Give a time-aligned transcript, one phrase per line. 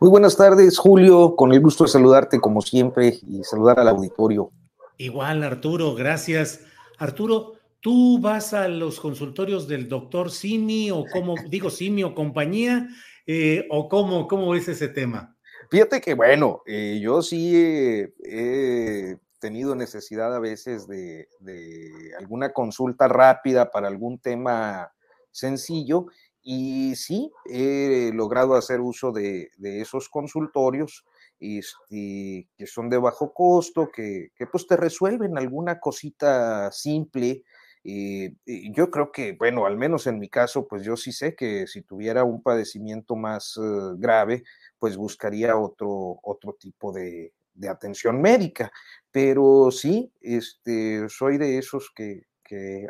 [0.00, 1.36] Muy buenas tardes, Julio.
[1.36, 4.50] Con el gusto de saludarte como siempre y saludar al auditorio.
[4.98, 6.60] Igual, Arturo, gracias.
[6.98, 12.88] Arturo, ¿tú vas a los consultorios del doctor Simi o cómo, digo Simi o compañía,
[13.26, 15.36] eh, o cómo, cómo es ese tema?
[15.70, 23.08] Fíjate que, bueno, eh, yo sí he tenido necesidad a veces de, de alguna consulta
[23.08, 24.92] rápida para algún tema
[25.34, 26.06] sencillo
[26.46, 31.06] y sí, he logrado hacer uso de, esos consultorios
[31.40, 37.44] este, que son de bajo costo, que, pues te resuelven alguna cosita simple.
[37.82, 38.34] Eh,
[38.74, 41.80] yo creo que, bueno, al menos en mi caso, pues yo sí sé que si
[41.80, 44.44] tuviera un padecimiento más eh, grave,
[44.78, 47.32] pues buscaría otro, otro tipo de,
[47.66, 48.70] atención médica.
[49.10, 52.26] Pero sí, este, soy de esos que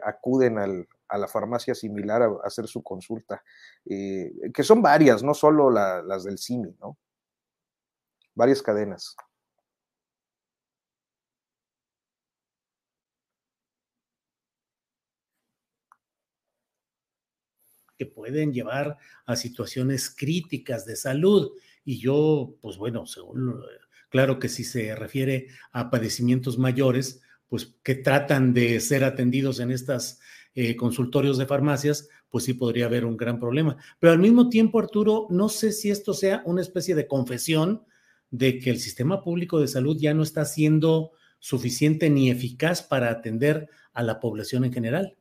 [0.03, 3.43] acuden al, a la farmacia similar a, hacer su consulta,
[3.87, 6.99] eh, que son varias, no solo las del CIMI, ¿no?
[8.35, 9.17] Varias cadenas.
[17.97, 21.53] que pueden llevar a situaciones críticas de salud.
[21.85, 23.05] Y yo, pues bueno,
[24.11, 29.71] claro que si se refiere a padecimientos mayores, pues que tratan de ser atendidos en
[29.71, 30.19] estas
[30.55, 33.77] eh, consultorios de farmacias, pues sí podría haber un gran problema.
[33.99, 37.85] Pero al mismo tiempo, Arturo, no sé si esto sea una especie de confesión
[38.31, 43.11] de que el sistema público de salud ya no está siendo suficiente ni eficaz para
[43.11, 45.17] atender a la población en general.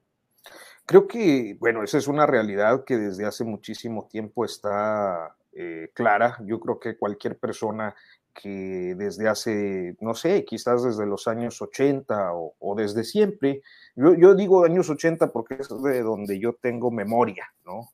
[0.85, 6.37] Creo que, bueno, esa es una realidad que desde hace muchísimo tiempo está eh, clara.
[6.45, 7.95] Yo creo que cualquier persona
[8.33, 13.61] que desde hace, no sé, quizás desde los años 80 o, desde siempre,
[13.95, 17.89] yo, digo años 80 porque es de donde yo tengo memoria, ¿no?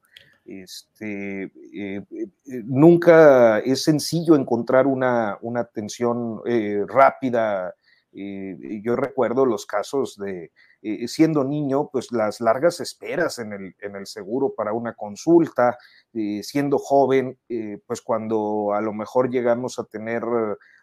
[0.46, 1.52] Este, eh,
[2.10, 2.28] eh,
[2.66, 7.76] nunca es sencillo encontrar una, una atención eh, rápida.
[8.12, 10.52] yo recuerdo los casos de,
[11.08, 15.78] siendo niño, pues las largas esperas en el, en el seguro para una consulta,
[16.14, 20.24] eh, siendo joven, eh, pues cuando a lo mejor llegamos a tener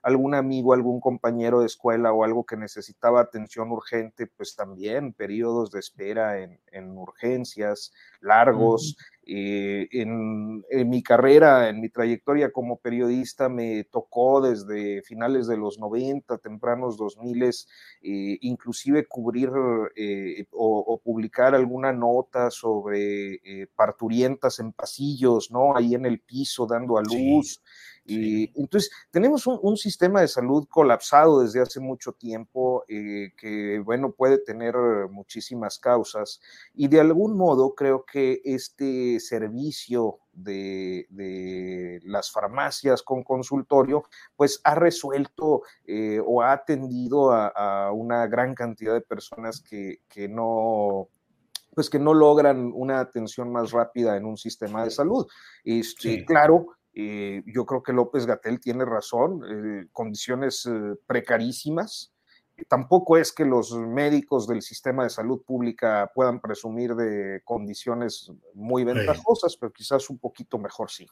[0.07, 5.73] algún amigo, algún compañero de escuela o algo que necesitaba atención urgente, pues también periodos
[5.73, 6.61] de espera en,
[6.97, 8.97] urgencias largos.
[9.29, 15.81] Eh, en, mi carrera, en mi trayectoria como periodista, me tocó desde finales de los
[15.81, 17.51] 90, tempranos 2000,
[18.03, 19.51] inclusive cubrir
[20.53, 23.41] o, publicar alguna nota sobre
[23.75, 25.77] parturientas en pasillo ¿no?
[25.77, 27.61] Ahí en el piso dando a luz.
[28.07, 34.13] Y entonces tenemos un, sistema de salud colapsado desde hace mucho tiempo eh, que, bueno,
[34.13, 34.75] puede tener
[35.11, 36.41] muchísimas causas
[36.75, 44.05] y de algún modo creo que este servicio de, las farmacias con consultorio,
[44.37, 50.29] pues ha resuelto eh, o ha atendido a, una gran cantidad de personas que, que
[50.29, 51.09] no
[51.75, 55.27] pues que no logran una atención más rápida en un sistema de salud.
[55.63, 62.15] Este, Claro, eh, yo creo que López Gatel tiene razón, eh, condiciones eh, precarísimas.
[62.69, 68.83] Tampoco es que los médicos del sistema de salud pública puedan presumir de condiciones muy
[68.83, 71.07] ventajosas, pero quizás un poquito mejor sí.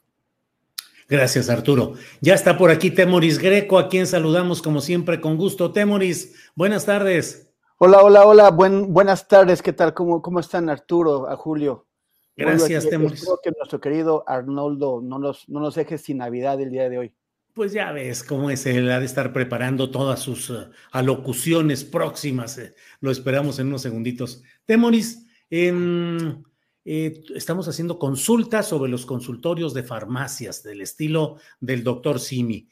[1.07, 1.93] Gracias, Arturo.
[2.23, 5.71] Ya está por aquí Temoris Greco, a quien saludamos como siempre con gusto.
[5.71, 7.53] Temoris, buenas tardes.
[7.77, 9.93] Hola, hola, hola, buenas tardes, ¿qué tal?
[9.93, 11.87] ¿Cómo, cómo están Arturo, a Julio?
[12.37, 13.21] Gracias, Temoris.
[13.21, 16.99] Espero que nuestro querido Arnoldo no nos, no nos deje sin Navidad el día de
[16.99, 17.13] hoy.
[17.53, 22.59] Pues ya ves cómo es él, ha de estar preparando todas sus uh, alocuciones próximas.
[22.59, 22.75] Eh.
[23.01, 24.43] Lo esperamos en unos segunditos.
[24.67, 32.69] Temoris, eh, estamos haciendo consultas sobre los consultorios de farmacias del estilo del doctor Simi.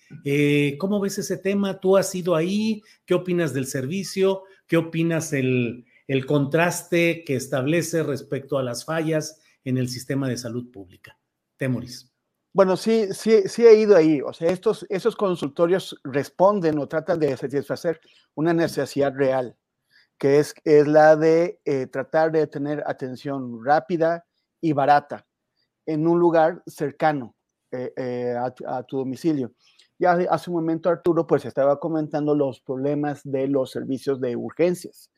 [0.78, 1.78] ¿Cómo ves ese tema?
[1.78, 2.82] ¿Tú has ido ahí?
[3.06, 4.42] ¿Qué opinas del servicio?
[4.66, 10.36] ¿Qué opinas el, el contraste que establece respecto a las fallas en el sistema de
[10.36, 11.18] salud pública?
[11.56, 12.12] Temoris.
[12.54, 14.20] Bueno, sí, sí, sí he ido ahí.
[14.20, 18.00] O sea, estos, esos consultorios responden o tratan de satisfacer
[18.34, 19.56] una necesidad real,
[20.18, 24.26] que es, es la de eh, tratar de tener atención rápida
[24.60, 25.26] y barata
[25.86, 27.34] en un lugar cercano
[27.70, 28.34] eh, eh,
[28.66, 29.52] a, tu domicilio.
[29.98, 35.10] Ya hace un momento Arturo pues estaba comentando los problemas de los servicios de urgencias.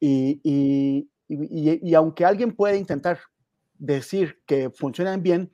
[0.00, 3.18] Y, y, y, y aunque alguien puede intentar
[3.82, 5.52] decir que funcionan bien,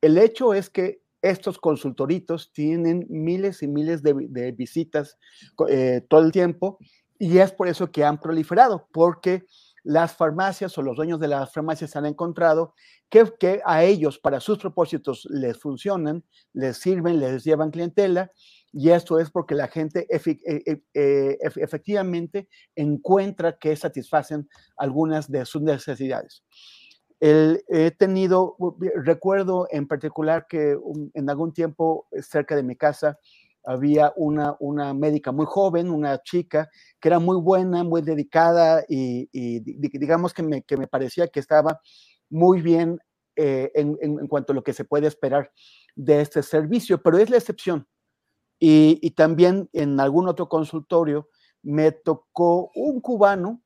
[0.00, 5.18] el hecho es que estos consultoritos tienen miles y miles de, visitas
[5.68, 6.78] eh, todo el tiempo
[7.18, 9.44] y es por eso que han proliferado, porque
[9.82, 12.74] las farmacias o los dueños de las farmacias han encontrado
[13.08, 18.30] que, que a ellos, para sus propósitos, les funcionan, les sirven, les llevan clientela,
[18.72, 25.62] y esto es porque la gente eh, eh, efectivamente encuentra que satisfacen algunas de sus
[25.62, 26.42] necesidades
[27.26, 28.56] he tenido,
[28.96, 30.76] recuerdo en particular que
[31.14, 33.18] en algún tiempo eh, cerca de mi casa
[33.64, 36.68] había una, una médica muy joven, una chica
[37.00, 39.28] que era muy buena, muy dedicada y,
[39.98, 41.80] digamos que me, que me, parecía que estaba
[42.28, 43.00] muy bien
[43.36, 45.50] eh, en, en, cuanto a lo que se puede esperar
[45.96, 47.88] de este servicio, pero es la excepción.
[48.58, 51.30] Y, y también en algún otro consultorio
[51.62, 53.63] me tocó un cubano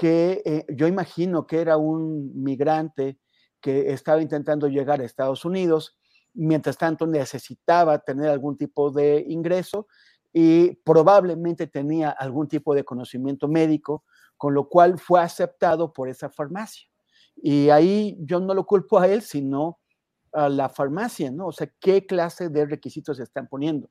[0.00, 3.18] que eh, yo imagino que era un migrante
[3.60, 5.98] que estaba intentando llegar a Estados Unidos,
[6.32, 9.88] mientras tanto necesitaba tener algún tipo de ingreso
[10.32, 14.04] y probablemente tenía algún tipo de conocimiento médico,
[14.38, 16.88] con lo cual fue aceptado por esa farmacia.
[17.36, 19.80] Y ahí yo no lo culpo a él, sino
[20.32, 21.48] a la farmacia, ¿no?
[21.48, 23.90] O sea, ¿qué clase de requisitos se están poniendo?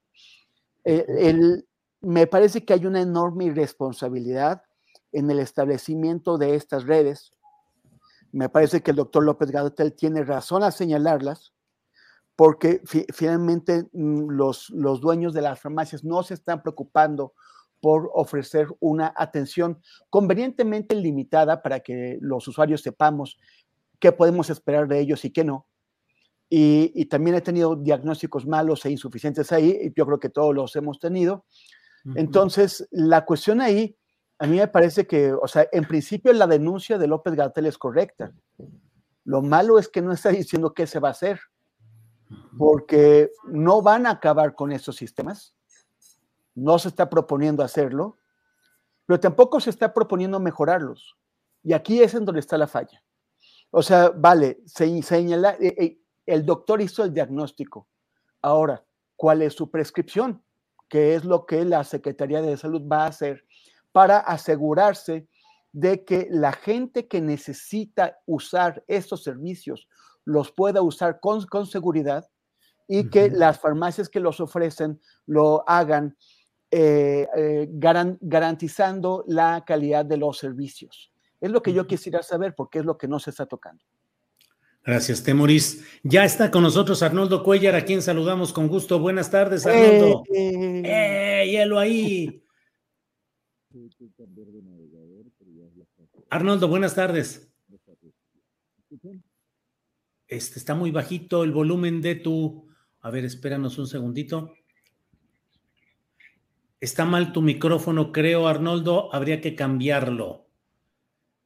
[0.83, 1.61] Eh,
[2.01, 4.63] me parece que hay una enorme irresponsabilidad
[5.11, 7.31] en el establecimiento de estas redes.
[8.31, 11.53] Me parece que el doctor López Gatel tiene razón a señalarlas,
[12.35, 12.81] porque
[13.13, 17.33] finalmente mm, los, los dueños de las farmacias no se están preocupando
[17.81, 23.37] por ofrecer una atención convenientemente limitada para que los usuarios sepamos
[23.99, 25.67] qué podemos esperar de ellos y qué no.
[26.49, 30.55] Y, y, también he tenido diagnósticos malos e insuficientes ahí, y yo creo que todos
[30.55, 31.45] los hemos tenido.
[32.15, 33.98] Entonces, la cuestión ahí
[34.39, 37.77] a mí me parece que, o sea, en principio la denuncia de López Gatel es
[37.77, 38.31] correcta.
[39.25, 41.41] Lo malo es que no está diciendo qué se va a hacer,
[42.57, 45.53] porque no van a acabar con esos sistemas,
[46.55, 48.17] no se está proponiendo hacerlo,
[49.05, 51.17] pero tampoco se está proponiendo mejorarlos.
[51.61, 53.03] Y aquí es en donde está la falla.
[53.71, 57.89] O sea, vale, se señala, eh, eh, el doctor hizo el diagnóstico.
[58.41, 58.85] Ahora,
[59.17, 60.41] ¿cuál es su prescripción?
[60.87, 63.45] ¿Qué es lo que la Secretaría de Salud va a hacer
[63.91, 65.27] para asegurarse
[65.71, 69.87] de que la gente que necesita usar estos servicios
[70.25, 72.29] los pueda usar con, con seguridad
[72.87, 76.17] y que las farmacias que los ofrecen lo hagan
[76.71, 81.11] eh, eh, garantizando la calidad de los servicios.
[81.39, 83.83] Es lo que yo quisiera saber porque es lo que no se está tocando.
[84.83, 85.83] Gracias, Temoris.
[86.03, 88.99] Ya está con nosotros Arnoldo Cuellar, a quien saludamos con gusto.
[88.99, 90.23] Buenas tardes, Arnoldo.
[90.33, 90.81] ¡Eh!
[90.83, 92.43] eh hielo ahí!
[96.29, 97.51] Arnoldo, buenas tardes.
[100.27, 102.67] Este está muy bajito el volumen de tu.
[103.01, 104.53] A ver, espéranos un segundito.
[106.79, 109.13] Está mal tu micrófono, creo, Arnoldo.
[109.13, 110.47] Habría que cambiarlo.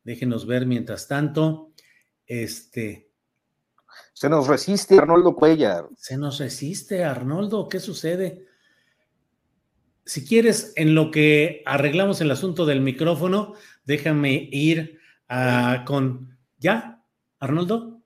[0.04, 1.72] Déjenos ver mientras tanto.
[2.26, 3.12] Este.
[4.14, 5.88] Se nos resiste, Arnoldo Cuellar.
[5.96, 7.68] Se nos resiste, Arnoldo.
[7.68, 8.48] ¿Qué sucede?
[10.06, 13.54] Si quieres, en lo que arreglamos el asunto del micrófono,
[13.86, 15.00] déjame ir
[15.86, 16.38] con...
[16.58, 17.04] ¿Ya,
[17.40, 18.02] Arnoldo?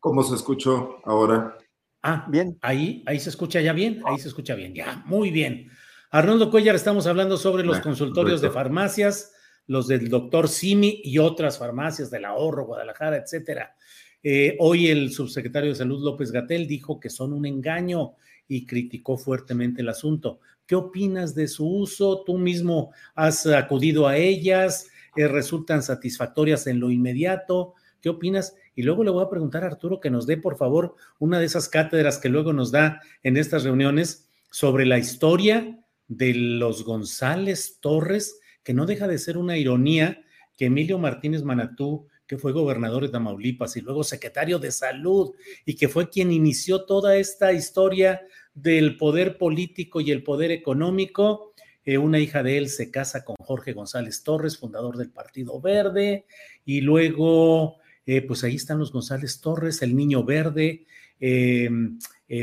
[0.00, 1.58] ¿Cómo se escuchó ahora?
[2.02, 2.58] Ah, bien.
[2.62, 5.70] Ahí, ahí se escucha ya bien, ahí se escucha bien, ya, muy bien.
[6.10, 9.32] Arnoldo Cuellar, estamos hablando sobre los consultorios de farmacias,
[9.66, 13.76] los del doctor Simi y otras farmacias del ahorro, Guadalajara, etcétera.
[14.22, 18.14] Eh, hoy el subsecretario de Salud López Gatel dijo que son un engaño
[18.48, 20.40] y criticó fuertemente el asunto.
[20.66, 22.24] ¿Qué opinas de su uso?
[22.24, 24.88] ¿Tú mismo has acudido a ellas?
[25.16, 27.74] Eh, ¿Resultan satisfactorias en lo inmediato?
[28.00, 28.54] ¿qué opinas?
[28.74, 31.46] Y luego le voy a preguntar a Arturo que nos dé, por favor, una de
[31.46, 37.78] esas cátedras que luego nos da en estas reuniones sobre la historia de los González
[37.80, 40.22] Torres, que no deja de ser una ironía
[40.56, 45.32] que Emilio Martínez Manatú, que fue gobernador de Tamaulipas y luego secretario de salud,
[45.64, 48.20] y que fue quien inició toda esta historia
[48.62, 51.52] del poder político y el poder económico,
[51.84, 56.26] eh, una hija de él se casa con Jorge González Torres, fundador del Partido Verde,
[56.64, 60.84] y luego, eh, pues ahí están los González Torres, el Niño Verde,
[61.20, 61.70] eh,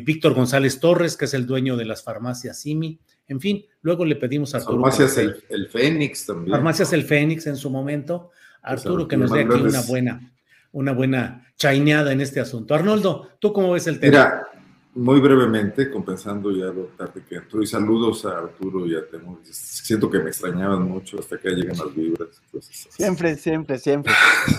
[0.03, 2.99] Víctor González Torres, que es el dueño de las farmacias Simi.
[3.27, 4.81] En fin, luego le pedimos a Arturo.
[4.81, 6.51] Farmacias el, Fénix también.
[6.51, 8.31] Farmacias el Fénix en su momento.
[8.63, 10.33] Arturo, que nos dé aquí una buena,
[10.71, 12.73] una buena chaineada en este asunto.
[12.73, 14.11] Arnoldo, ¿tú cómo ves el tema?
[14.11, 14.47] Mira,
[14.95, 19.39] muy brevemente, compensando ya lo tarde que entró, y saludos a Arturo y a Temo.
[19.43, 22.41] Siento que me extrañaban mucho hasta que llegan las vibras.
[22.61, 24.13] siempre, siempre, siempre.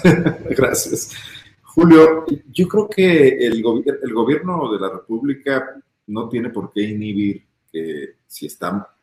[0.51, 1.13] Gracias.
[1.63, 3.65] Julio, yo creo que el,
[4.03, 8.95] el gobierno de la República no tiene por qué inhibir que si está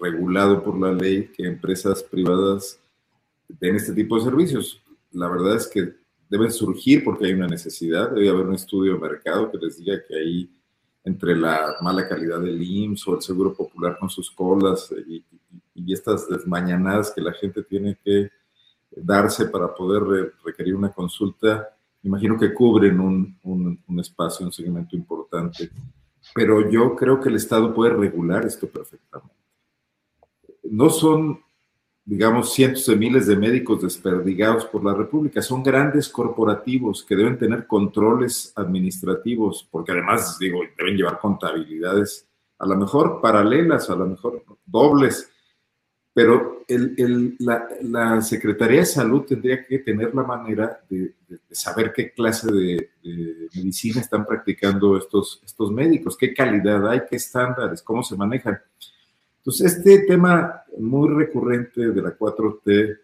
[0.00, 2.78] regulado por la ley, que empresas privadas
[3.48, 4.82] den este tipo de servicios.
[5.12, 5.94] La verdad es que
[6.30, 10.00] deben surgir porque hay una necesidad, debe haber un estudio de mercado que les diga
[10.06, 10.50] que hay
[11.02, 15.24] entre la mala calidad del IMSS o el Seguro Popular con sus colas y,
[15.92, 18.30] estas desmañanadas que la gente tiene que
[18.90, 21.68] darse para poder requerir una consulta,
[22.04, 25.70] imagino que cubren un, un, un espacio, un segmento importante.
[26.32, 29.34] Pero yo creo que el Estado puede regular esto perfectamente.
[30.64, 31.40] No son
[32.04, 35.42] digamos, cientos de miles de médicos desperdigados por la República.
[35.42, 42.26] Son grandes corporativos que deben tener controles administrativos, porque además, digo, deben llevar contabilidades,
[42.58, 45.30] a lo mejor paralelas, a lo mejor dobles,
[46.12, 46.64] pero
[47.38, 51.14] la, Secretaría de Salud tendría que tener la manera de,
[51.50, 57.16] saber qué clase de, de, medicina están practicando estos, estos médicos, qué calidad hay, qué
[57.16, 58.58] estándares, cómo se manejan.
[59.40, 62.98] Entonces, este tema muy recurrente de la 4T,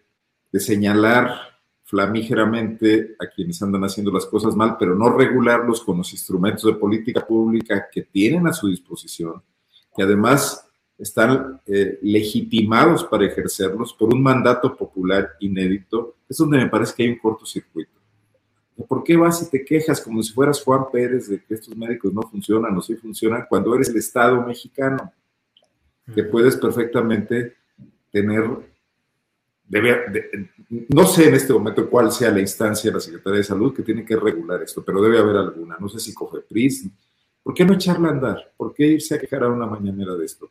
[0.51, 1.31] de señalar
[1.83, 6.77] flamígeramente a quienes andan haciendo las cosas mal, pero no regularlos con los instrumentos de
[6.77, 9.41] política pública que tienen a su disposición,
[9.95, 10.67] que además
[10.97, 17.03] están eh, legitimados para ejercerlos por un mandato popular inédito, es donde me parece que
[17.03, 17.91] hay un cortocircuito.
[18.87, 22.13] ¿Por qué vas y te quejas como si fueras Juan Pérez de que estos médicos
[22.13, 25.11] no funcionan o sí funcionan cuando eres el Estado mexicano?
[26.13, 27.55] Que puedes perfectamente
[28.11, 28.49] tener,
[29.67, 30.49] debe,
[30.89, 33.83] no sé en este momento cuál sea la instancia de la Secretaría de Salud que
[33.83, 36.13] tiene que regular esto, pero debe haber alguna, no sé si
[36.49, 36.89] PRIS.
[37.43, 38.53] ¿por qué no echarla a andar?
[38.57, 40.49] ¿Por qué irse a quejar a una mañanera de esto?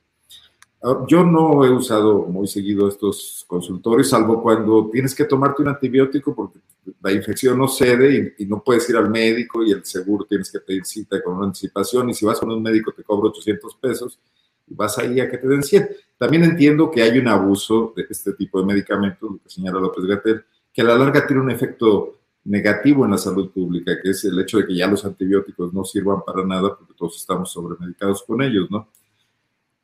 [1.08, 6.34] Yo no he usado muy seguido estos consultorios, salvo cuando tienes que tomarte un antibiótico
[6.34, 6.60] porque
[7.02, 10.52] la infección no cede y, y, no puedes ir al médico y el seguro tienes
[10.52, 13.74] que pedir cita con una anticipación y si vas con un médico te cobra 800
[13.76, 14.20] pesos
[14.68, 15.88] vas ahí a que te den 100.
[16.18, 20.04] También entiendo que hay un abuso de este tipo de medicamentos, lo que señala López
[20.04, 24.24] Gatel, que a la larga tiene un efecto negativo en la salud pública, que es
[24.24, 28.22] el hecho de que ya los antibióticos no sirvan para nada porque todos estamos sobremedicados
[28.22, 28.88] con ellos, ¿no?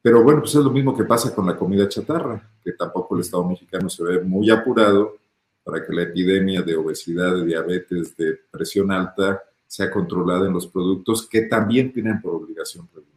[0.00, 3.20] Pero bueno, pues es lo mismo que pasa con la comida chatarra, que tampoco el
[3.20, 5.16] Estado mexicano se ve muy apurado
[5.64, 10.66] para que la epidemia de obesidad, de diabetes, de presión alta sea controlada en los
[10.66, 13.11] productos que también tienen por obligación regular.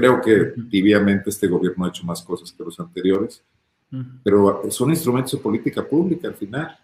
[0.00, 3.44] Creo que tibiamente este gobierno ha hecho más cosas que los anteriores,
[4.24, 6.78] pero son instrumentos de política pública al final.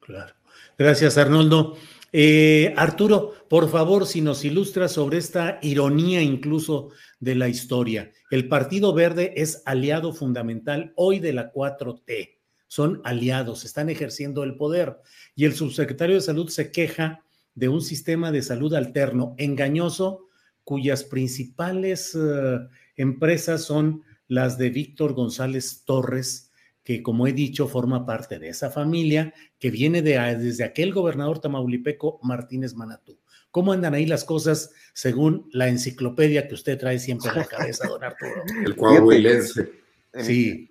[0.00, 0.34] Claro.
[0.76, 1.76] Gracias, Arnoldo.
[2.12, 6.88] Eh, Arturo, por favor, si nos ilustra sobre esta ironía incluso
[7.20, 8.10] de la historia.
[8.28, 12.38] El Partido Verde es aliado fundamental hoy de la 4T.
[12.66, 14.96] Son aliados, están ejerciendo el poder.
[15.36, 17.22] Y el subsecretario de Salud se queja
[17.54, 20.27] de un sistema de salud alterno, engañoso,
[20.68, 22.58] cuyas principales eh,
[22.94, 26.52] empresas son las de Víctor González Torres,
[26.84, 31.38] que como he dicho forma parte de esa familia que viene de, desde aquel gobernador
[31.38, 33.18] tamaulipeco Martínez Manatú.
[33.50, 37.88] ¿Cómo andan ahí las cosas según la enciclopedia que usted trae siempre en la cabeza,
[37.88, 38.42] don Arturo?
[38.66, 39.70] El coahuilense.
[40.18, 40.70] Sí.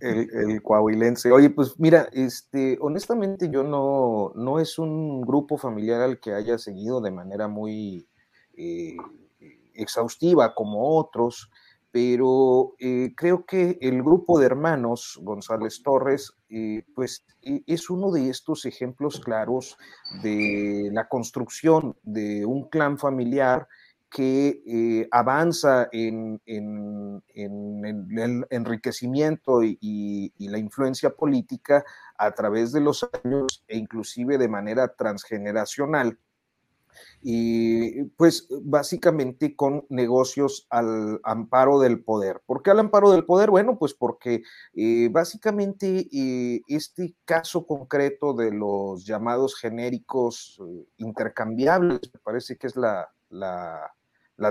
[0.00, 1.32] El, coahuilense.
[1.32, 6.58] Oye, pues mira, este, honestamente yo no, no es un grupo familiar al que haya
[6.58, 8.06] seguido de manera muy
[8.54, 8.96] eh,
[9.82, 11.50] exhaustiva como otros,
[11.90, 18.12] pero eh, creo que el grupo de hermanos González Torres, eh, pues e, es uno
[18.12, 19.76] de estos ejemplos claros
[20.22, 23.66] de la construcción de un clan familiar
[24.10, 27.22] que eh, avanza en, el
[28.50, 31.84] enriquecimiento y, la influencia política
[32.18, 36.18] a través de los años e inclusive de manera transgeneracional
[37.22, 42.40] y pues básicamente con negocios al amparo del poder.
[42.46, 43.50] ¿Por qué al amparo del poder?
[43.50, 52.00] Bueno, pues porque eh, básicamente eh, este caso concreto de los llamados genéricos eh, intercambiables,
[52.12, 53.92] me parece que es la, la,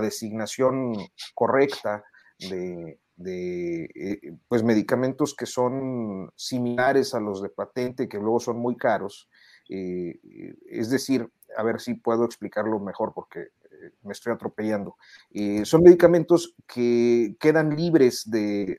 [0.00, 0.94] designación
[1.34, 2.04] correcta
[2.38, 8.76] de, de pues medicamentos que son similares a los de patente, que luego son muy
[8.76, 9.28] caros.
[9.68, 13.48] es decir, a ver si puedo explicarlo mejor porque
[13.80, 14.96] eh, me estoy atropellando.
[15.32, 18.78] Eh, son medicamentos que quedan libres de,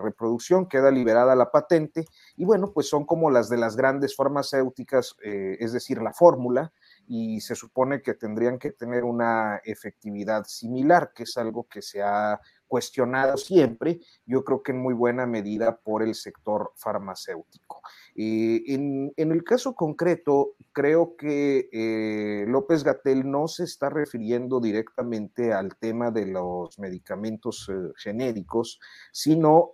[0.00, 2.04] reproducción, queda liberada la patente
[2.36, 6.72] y bueno, pues son como las de las grandes farmacéuticas, eh, es decir, la fórmula,
[7.08, 12.02] y se supone que tendrían que tener una efectividad similar, que es algo que se
[12.02, 17.82] ha cuestionado siempre, yo creo que en muy buena medida por el sector farmacéutico.
[18.14, 25.52] Eh, en, el caso concreto, creo que eh, López Gatel no se está refiriendo directamente
[25.52, 28.80] al tema de los medicamentos eh, genéricos,
[29.12, 29.72] sino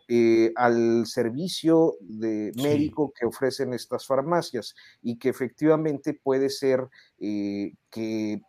[0.56, 8.40] al servicio de médico que ofrecen estas farmacias y que efectivamente puede ser que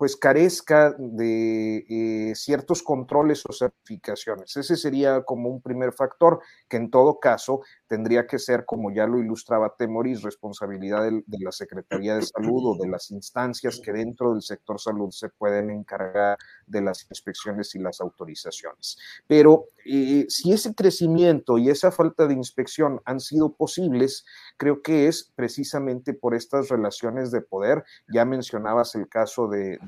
[0.00, 4.56] pues carezca de eh, ciertos controles o certificaciones.
[4.56, 6.40] Ese sería como un primer factor
[6.70, 11.52] que en todo caso tendría que ser, como ya lo ilustraba Temoris, responsabilidad de, la
[11.52, 16.38] Secretaría de Salud o de las instancias que dentro del sector salud se pueden encargar
[16.66, 18.96] de las inspecciones y las autorizaciones.
[19.26, 24.24] Pero eh, si ese crecimiento y esa falta de inspección han sido posibles,
[24.60, 27.82] creo que es precisamente por estas relaciones de poder.
[28.12, 29.78] Ya mencionabas el caso de,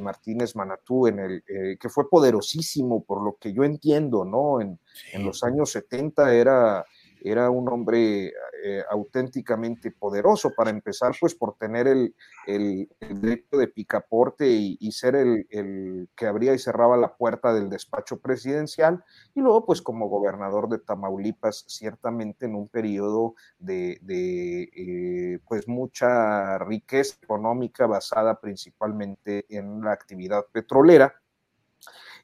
[0.00, 4.60] Martínez Manatú, en el, eh, que fue poderosísimo, por lo que yo entiendo, ¿no?
[4.60, 4.78] En,
[5.12, 6.86] en los años 70 era
[7.30, 8.32] era un hombre
[8.64, 12.14] eh, auténticamente poderoso, para empezar, pues por tener el,
[12.46, 18.18] el, derecho de picaporte y, ser el, que abría y cerraba la puerta del despacho
[18.18, 19.04] presidencial,
[19.34, 26.58] y luego, pues como gobernador de Tamaulipas, ciertamente en un periodo de, eh, pues mucha
[26.58, 31.14] riqueza económica basada principalmente en la actividad petrolera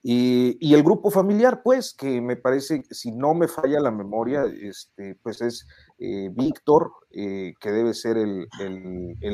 [0.04, 5.14] y, el grupo familiar, pues, que me parece, si no me falla la memoria, este,
[5.22, 5.64] pues es
[5.98, 8.48] eh, Víctor, eh, que debe ser el,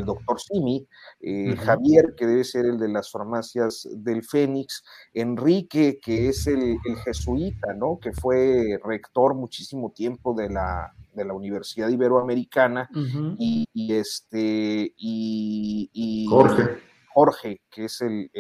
[0.05, 0.87] doctor Simi,
[1.21, 6.77] eh, Javier, que debe ser el de las farmacias del Fénix, Enrique, que es el,
[7.03, 7.99] jesuita, ¿no?
[7.99, 12.91] Que fue rector muchísimo tiempo de la, de la Universidad Iberoamericana,
[13.39, 16.87] y, este, y, Jorge.
[17.15, 18.31] Jorge, que es el,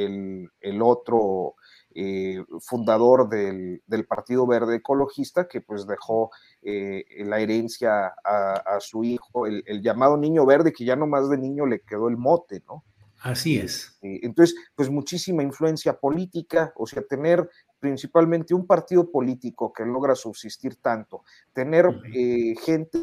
[0.60, 1.56] el otro
[2.00, 6.30] eh, fundador del, Partido Verde Ecologista, que pues dejó
[6.62, 11.36] eh, la herencia a, su hijo, el, llamado niño verde, que ya no más de
[11.38, 12.84] niño le quedó el mote, ¿no?
[13.20, 13.98] Así es.
[14.02, 20.14] Eh, entonces, pues muchísima influencia política, o sea, tener principalmente un partido político que logra
[20.14, 22.98] subsistir tanto, tener eh, gente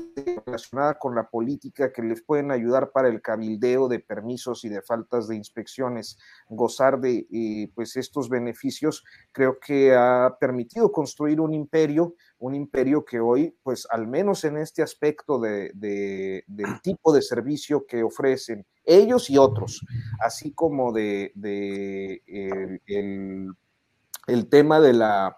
[0.46, 4.82] relacionada con la política que les pueden ayudar para el cabildeo de permisos y de
[4.82, 6.18] faltas de inspecciones,
[6.50, 13.06] gozar de eh, pues estos beneficios, creo que ha permitido construir un imperio, un imperio
[13.06, 18.66] que hoy, pues al menos en este aspecto de, del tipo de servicio que ofrecen
[18.84, 19.82] ellos y otros,
[20.20, 21.32] así como de,
[22.36, 23.56] el el
[24.50, 25.38] tema de la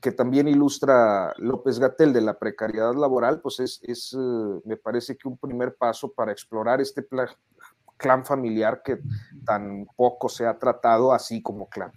[0.00, 3.80] que también ilustra López Gatel de la precariedad laboral, pues es,
[4.12, 7.06] eh, me parece que un primer paso para explorar este
[7.96, 8.98] clan familiar que
[9.44, 11.92] tan poco se ha tratado así como clan.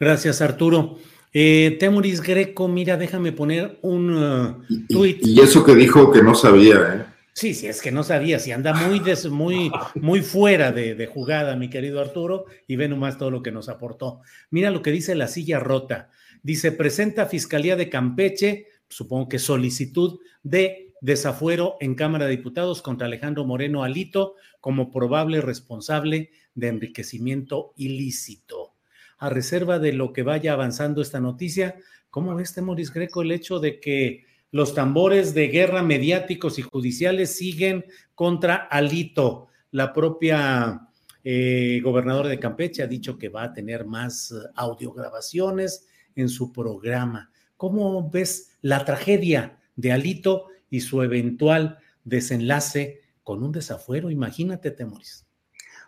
[0.00, 0.96] Gracias, Arturo.
[1.32, 5.18] Eh, Temuris Greco, mira, déjame poner un uh, tuit.
[5.26, 7.13] Y, eso que dijo que no sabía, ¿eh?
[7.36, 11.68] Sí, sí, es que no sabía, si anda muy, muy, muy fuera de, jugada, mi
[11.68, 14.20] querido Arturo, y ve nomás todo lo que nos aportó.
[14.50, 16.10] Mira lo que dice la silla rota.
[16.44, 23.08] Dice, presenta Fiscalía de Campeche, supongo que solicitud de desafuero en Cámara de Diputados contra
[23.08, 28.74] Alejandro Moreno Alito como probable responsable de enriquecimiento ilícito.
[29.18, 31.74] A reserva de lo que vaya avanzando esta noticia,
[32.10, 37.36] ¿cómo ves, Temoris Greco, el hecho de que los tambores de guerra mediáticos y judiciales
[37.36, 39.48] siguen contra Alito.
[39.72, 40.90] La propia
[41.24, 47.32] eh, gobernadora de Campeche ha dicho que va a tener más audiograbaciones en su programa.
[47.56, 54.08] ¿Cómo ves la tragedia de Alito y su eventual desenlace con un desafuero?
[54.08, 55.26] Imagínate, Temoris.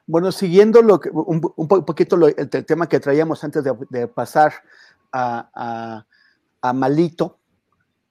[0.09, 4.55] Bueno, siguiendo lo que, un, poquito el, tema que traíamos antes de, pasar
[5.13, 6.05] a,
[6.75, 7.39] Malito,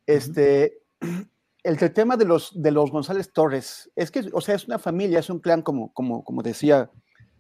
[0.07, 0.81] este,
[1.63, 5.19] el, tema de los, de los González Torres, es que, o sea, es una familia,
[5.19, 6.89] es un clan, como, como, como decía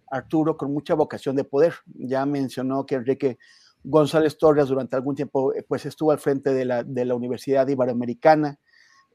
[0.09, 1.73] Arturo, con mucha vocación de poder.
[1.85, 3.37] Ya mencionó que Enrique
[3.83, 7.67] González Torres durante algún tiempo eh, pues estuvo al frente de la, de la Universidad
[7.67, 8.59] Iberoamericana.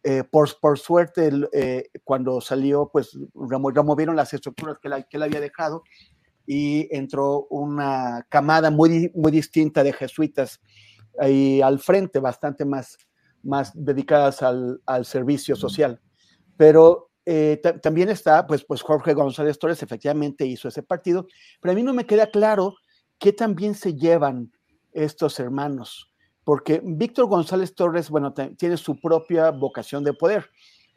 [0.02, 5.24] Eh, por, por, suerte, eh, cuando salió, pues removieron las estructuras que, la, que él
[5.24, 5.82] había dejado
[6.46, 10.60] y entró una camada muy, muy distinta de jesuitas
[11.18, 12.96] ahí al frente, bastante más,
[13.42, 16.00] más dedicadas al, al servicio social.
[16.56, 17.10] Pero
[17.82, 21.26] también está, pues, pues Jorge González Torres efectivamente hizo ese partido,
[21.60, 22.74] pero a mí no me queda claro
[23.18, 24.50] qué también se llevan
[24.92, 30.50] estos hermanos, porque Víctor González Torres, bueno, tiene su propia vocación de poder.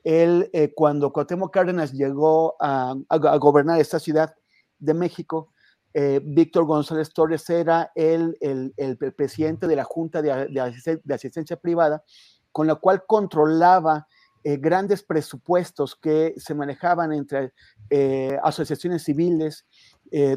[0.04, 2.96] Él, eh, cuando Cuauhtémoc Cárdenas llegó a,
[3.40, 4.34] gobernar esta ciudad
[4.80, 5.52] de México,
[5.94, 12.04] eh, Víctor González Torres era el, el, presidente de la Junta de, Asistencia Privada,
[12.54, 14.08] con la cual controlaba
[14.46, 17.52] eh, grandes presupuestos que se manejaban entre
[18.42, 19.68] asociaciones civiles,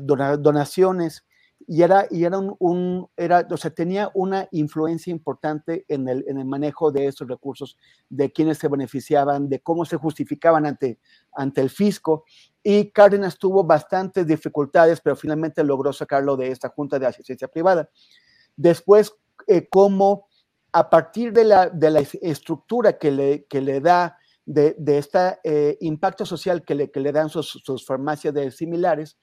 [0.03, 1.25] donaciones,
[1.67, 6.39] y era, y era un, era, o sea, tenía una influencia importante en el, en
[6.39, 7.77] el manejo de esos recursos,
[8.09, 11.01] de quienes se beneficiaban, de cómo se justificaban ante,
[11.33, 12.25] ante el fisco.
[12.63, 17.89] Y Cárdenas tuvo bastantes dificultades, pero finalmente logró sacarlo de esta Junta de Asistencia Privada.
[18.55, 19.15] Después,
[19.47, 20.26] eh, cómo
[20.77, 21.73] a partir de la,
[22.21, 25.39] estructura que le, da de, este
[25.81, 29.17] impacto social que le, dan sus, farmacias de similares,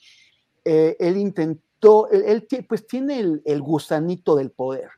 [0.65, 4.89] eh, él intentó él, pues tiene el, gusanito del poder.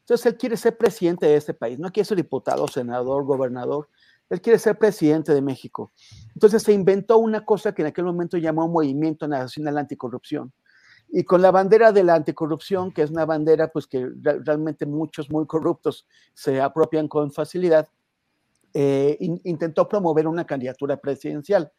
[0.00, 3.88] Entonces él quiere ser presidente de este país, no quiere ser diputado, senador, gobernador,
[4.30, 5.92] él quiere ser presidente de México.
[6.34, 10.52] Entonces se inventó una cosa que en aquel momento llamó Movimiento Nacional Anticorrupción.
[11.12, 15.30] Y con la bandera de la anticorrupción, que es una bandera pues que realmente muchos
[15.30, 17.88] muy corruptos se apropian con facilidad,
[18.72, 21.72] eh, intentó promover una candidatura presidencial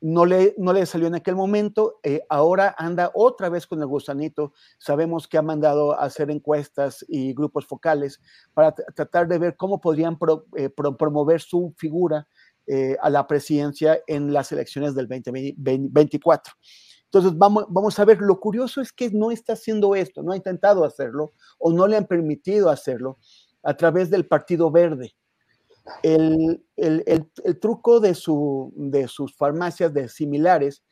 [0.00, 3.86] no le, no le salió en aquel momento, eh, ahora anda otra vez con el
[3.86, 8.20] gusanito, sabemos que ha mandado a hacer encuestas y grupos focales
[8.54, 10.16] para tratar de ver cómo podrían
[10.56, 12.26] eh, promover su figura
[13.00, 16.52] a la presidencia en las elecciones del 2024.
[17.10, 20.36] Entonces, vamos, vamos a ver, lo curioso es que no está haciendo esto, no ha
[20.36, 23.18] intentado hacerlo o no le han permitido hacerlo
[23.62, 25.14] a través del Partido Verde.
[26.02, 26.62] El,
[27.60, 30.82] truco de, su, de, sus farmacias de similares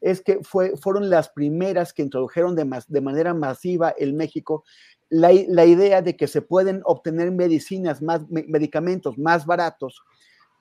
[0.00, 4.62] es que fue, fueron las primeras que introdujeron de, de manera masiva en México
[5.08, 5.32] la,
[5.64, 10.02] idea de que se pueden obtener medicinas, más, medicamentos más baratos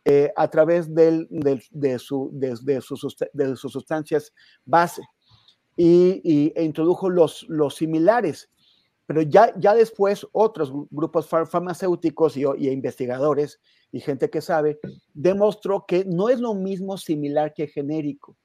[0.05, 1.27] eh, a través de,
[1.99, 4.33] su, de, sus, de, sus, sustancias
[4.65, 5.01] base.
[5.75, 8.49] Y, e introdujo los, los similares.
[9.05, 13.59] Pero ya, ya después otros grupos farmacéuticos y, y investigadores
[13.91, 14.79] y gente que sabe,
[15.13, 18.35] demostró que no es lo mismo similar que genérico.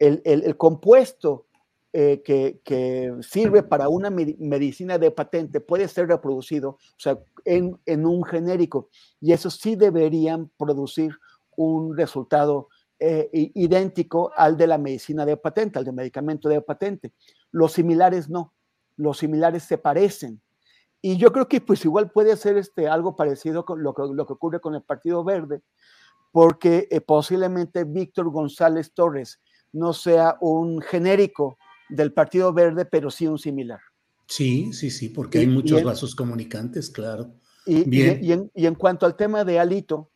[0.00, 1.46] El, compuesto
[1.92, 8.24] eh, que, sirve para una medicina de patente puede ser reproducido o sea, en, un
[8.24, 8.88] genérico
[9.20, 11.12] y eso sí deberían producir
[11.56, 17.12] un resultado eh, idéntico al de la medicina de patente, al de medicamento de patente.
[17.50, 18.52] Los similares no,
[18.96, 20.40] los similares se parecen,
[21.02, 24.26] y yo creo que pues igual puede ser este, algo parecido con lo que, lo
[24.26, 25.62] que ocurre con el Partido Verde,
[26.30, 29.40] porque eh, posiblemente Víctor González Torres
[29.72, 31.56] no sea un genérico
[31.90, 33.80] del Partido Verde, pero sí un similar.
[34.26, 37.34] Sí, sí, sí, porque hay muchos vasos comunicantes, claro.
[37.66, 38.18] Y, Bien.
[38.22, 40.10] Y, en, y, en, cuanto al tema de Alito,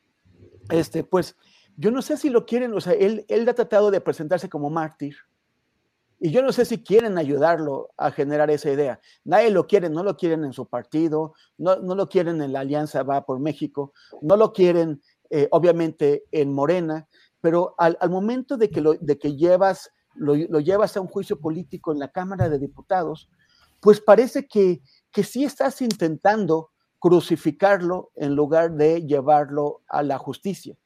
[0.71, 1.37] este, pues
[1.77, 4.71] yo no sé si lo quieren, o sea, él, él ha tratado de presentarse como
[4.71, 5.17] mártir,
[6.21, 9.01] y yo no sé si quieren ayudarlo a generar esa idea.
[9.25, 12.61] Nadie lo quiere, no lo quieren en su partido, no, no lo quieren en la
[12.61, 17.09] Alianza Va por México, no lo quieren eh, obviamente en Morena,
[17.41, 21.39] pero al, al momento de que, lo, de que llevas, lo, llevas a un juicio
[21.39, 23.29] político en la Cámara de Diputados,
[23.81, 30.77] pues parece que, que sí estás intentando crucificarlo en lugar de llevarlo a la justicia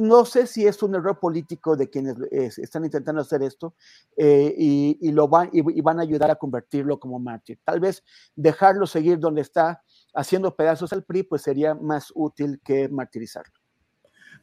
[0.00, 2.16] no sé si es un error político de quienes
[2.58, 3.74] están intentando hacer esto
[4.16, 7.58] eh, y, lo van, y, van a ayudar a convertirlo como mártir.
[7.64, 8.02] Tal vez
[8.34, 9.82] dejarlo seguir donde está
[10.14, 13.54] haciendo pedazos al PRI, pues sería más útil que martirizarlo.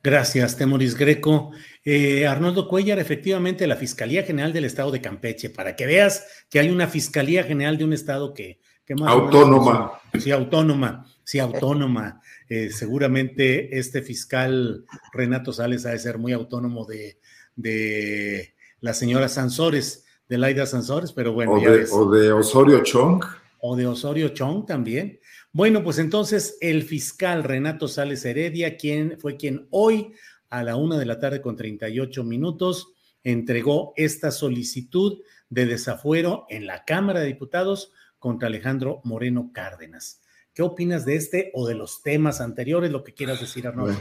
[0.03, 1.51] Gracias, Temoris Greco.
[1.85, 6.59] Eh, Arnoldo Cuellar, efectivamente, la Fiscalía General del Estado de Campeche, para que veas que
[6.59, 8.59] hay una Fiscalía General de un Estado que,
[8.97, 9.93] más autónoma.
[10.19, 12.21] sí, autónoma, sí, autónoma.
[12.49, 14.83] Eh, seguramente este fiscal
[15.13, 17.17] Renato Sales ha de ser muy autónomo de,
[17.55, 20.03] de la señora Sansores.
[20.27, 21.53] de Laida Sansores, pero bueno.
[21.53, 23.23] O, de, o de Osorio Chong.
[23.59, 25.20] O de Osorio Chong también.
[25.53, 30.13] Bueno, pues entonces el fiscal Renato Sales Heredia, quien fue quien hoy
[30.49, 36.65] a la una de la tarde con 38 minutos entregó esta solicitud de desafuero en
[36.67, 40.21] la Cámara de Diputados contra Alejandro Moreno Cárdenas.
[40.53, 42.89] ¿Qué opinas de este o de los temas anteriores?
[42.89, 43.99] Lo que quieras decir, Arnoldo.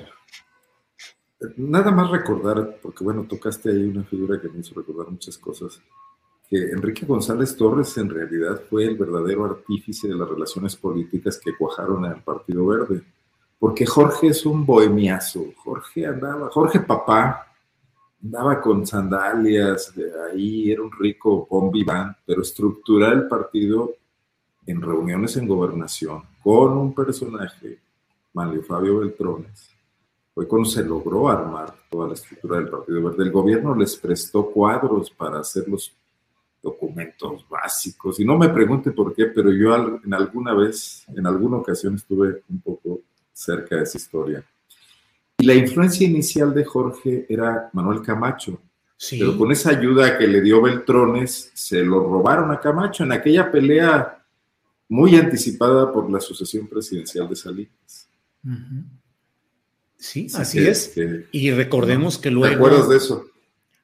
[1.57, 5.83] nada más recordar, porque bueno, tocaste ahí una figura que me hizo recordar muchas cosas
[6.51, 11.57] que Enrique González Torres en realidad fue el verdadero artífice de las relaciones políticas que
[11.57, 13.03] cuajaron al Partido Verde.
[13.57, 15.45] Porque Jorge es un bohemiazo.
[15.57, 17.47] Jorge andaba, Jorge papá,
[18.21, 23.95] andaba con sandalias, de ahí era un rico bombiván, pero estructurar el partido
[24.67, 27.79] en reuniones en gobernación con un personaje,
[28.33, 29.71] Manlio Fabio Beltrones,
[30.35, 33.25] fue cuando se logró armar toda la estructura del Partido Verde.
[33.25, 35.93] El gobierno les prestó cuadros para hacer los
[36.63, 38.21] documentos básicos.
[38.21, 42.43] Y no me pregunte por qué, pero yo en alguna vez, en alguna ocasión estuve
[42.49, 43.01] un poco
[43.33, 44.45] cerca de esa historia.
[45.39, 48.61] Y la influencia inicial de Jorge era Manuel Camacho.
[49.11, 53.51] Pero con esa ayuda que le dio Beltrones, se lo robaron a Camacho en aquella
[53.51, 54.23] pelea
[54.91, 58.09] muy anticipada por la sucesión presidencial de Salinas.
[59.97, 60.95] Sí, así, es.
[61.33, 62.49] y recordemos que luego.
[62.49, 63.25] ¿Te acuerdas de eso?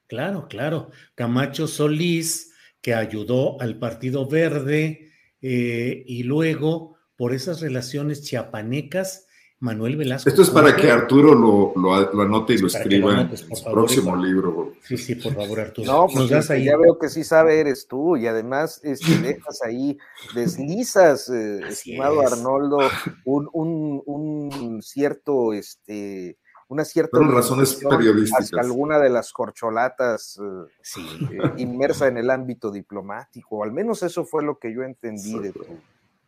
[0.07, 0.91] Claro, claro.
[1.15, 2.53] Camacho Solís
[2.87, 5.11] que ayudó al Partido Verde
[5.43, 9.27] eh, y luego por esas relaciones chiapanecas,
[9.59, 10.29] Manuel Velasco.
[10.29, 14.75] Esto es para que Arturo lo, anote y lo escriba en su próximo libro.
[14.83, 15.91] Sí, sí, por favor, Arturo.
[15.91, 19.99] No, pues ya veo que sí sabe eres tú y además este, dejas ahí,
[20.37, 22.79] deslizas, eh, estimado Arnoldo,
[23.25, 28.53] un, un, un cierto este, una cierta razones periodísticas.
[28.55, 31.01] alguna de las corcholatas eh,
[31.31, 35.53] eh, inmersa en el ámbito diplomático, al menos eso fue lo que yo entendí de
[35.53, 35.65] tu,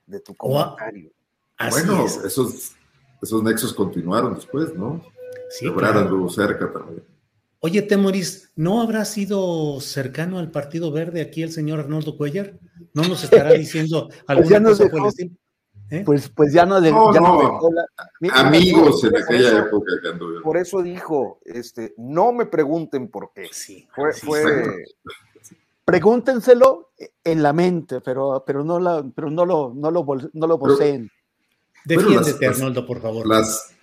[0.06, 1.10] de tu comentario.
[1.70, 2.72] bueno, esos,
[3.20, 5.02] esos nexos continuaron después, ¿no?
[5.50, 5.70] Sí.
[5.72, 6.28] Claro.
[6.28, 7.02] cerca también.
[7.60, 12.58] Oye, Temoris, ¿no habrá sido cercano al Partido Verde aquí el señor Arnoldo Cuellar?
[12.94, 15.30] ¿No nos estará diciendo alguna cosa por el estilo?
[15.90, 16.02] ¿Eh?
[16.04, 16.90] Pues, pues ya no, de,
[18.32, 19.92] amigos en aquella época
[20.42, 23.48] Por eso dijo, este, no me pregunten por qué.
[23.50, 24.12] Sí, fue,
[25.84, 26.90] Pregúntenselo
[27.24, 31.10] en la mente, pero, pero, no, la, pero no, lo, no, lo, no lo poseen.
[31.86, 33.26] Defiéndete, Arnoldo, por favor.
[33.26, 33.74] Las,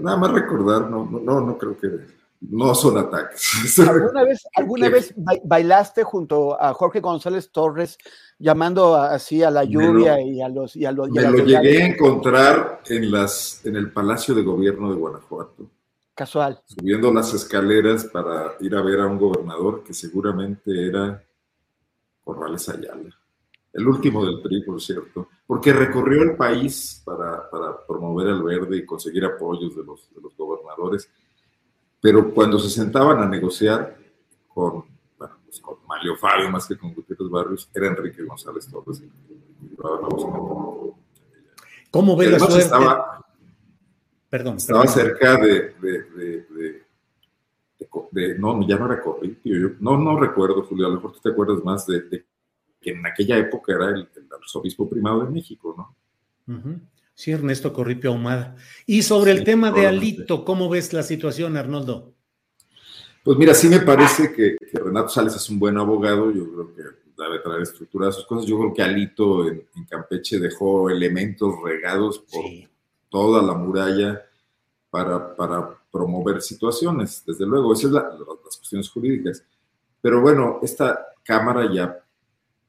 [0.00, 1.88] nada más recordar, no, no, no creo que
[2.40, 3.78] no son ataques.
[3.88, 7.98] ¿Alguna vez, alguna vez bailaste junto a Jorge González Torres
[8.38, 10.76] llamando así a la lluvia y a los...
[10.76, 14.90] Y a los me lo llegué a encontrar en, las, en el Palacio de Gobierno
[14.90, 15.66] de Guanajuato.
[16.14, 16.60] Casual.
[16.64, 21.22] Subiendo las escaleras para ir a ver a un gobernador que seguramente era
[22.24, 23.16] Corrales Ayala.
[23.72, 28.78] El último del PRI, por cierto, porque recorrió el país para, para promover al verde
[28.78, 31.08] y conseguir apoyos de los, de los gobernadores
[32.00, 33.96] pero cuando se sentaban a negociar
[34.46, 34.84] con,
[35.18, 39.02] bueno, pues con Mario Fabio más que con Gutiérrez Barrios, era Enrique González Torres.
[41.90, 42.58] ¿Cómo ve la suerte?
[42.58, 43.24] Estaba,
[44.28, 46.86] perdón, estaba cerca de, de,
[48.10, 51.20] de, no, ya no era Corripio, yo, no, no recuerdo, Julio, a lo mejor tú
[51.20, 52.24] te acuerdas más de,
[52.80, 54.08] que en aquella época era el,
[54.40, 55.96] arzobispo primado de México, ¿no?
[57.18, 58.54] Sí, Ernesto Corripio Ahumada.
[58.86, 62.14] Y sobre el tema de Alito, ¿cómo ves la situación, Arnoldo?
[63.24, 66.82] Pues mira, sí me parece que, Renato Sales es un buen abogado, yo creo que
[67.20, 68.46] debe traer estructura a sus cosas.
[68.46, 72.44] Yo creo que Alito en, Campeche dejó elementos regados por
[73.08, 74.22] toda la muralla
[74.88, 77.94] para, para, promover situaciones, desde luego, esas son
[78.44, 79.42] las cuestiones jurídicas.
[80.00, 81.98] Pero bueno, esta Cámara ya,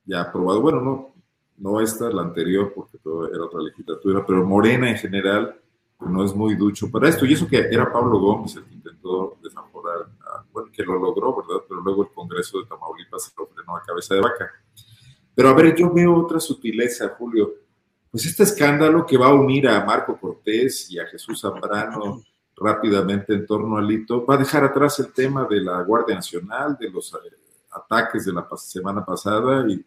[0.05, 1.13] ya ha aprobado, bueno, no,
[1.59, 5.59] no esta, la anterior, porque todo era otra legislatura, pero Morena en general
[5.99, 7.25] no es muy ducho para esto.
[7.25, 10.07] Y eso que era Pablo Gómez el que intentó desaforar,
[10.51, 11.63] bueno, que lo logró, ¿verdad?
[11.67, 14.49] Pero luego el Congreso de Tamaulipas lo frenó a cabeza de vaca.
[15.35, 17.53] Pero a ver, yo veo otra sutileza, Julio.
[18.09, 22.23] Pues este escándalo que va a unir a Marco Cortés y a Jesús Zambrano
[22.59, 26.77] rápidamente en torno al hito, va a dejar atrás el tema de la Guardia Nacional,
[26.79, 27.13] de los
[27.83, 29.83] ataques de la semana pasada y,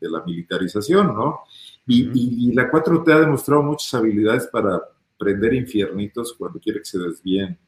[0.00, 1.40] de la militarización, ¿no?
[1.86, 4.80] Y, la 4T ha demostrado muchas habilidades para
[5.18, 7.58] prender infiernitos cuando quiere que se desvíen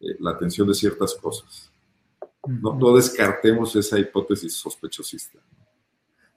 [0.00, 1.70] eh, la atención de ciertas cosas.
[2.46, 5.38] No, no descartemos esa hipótesis sospechosista.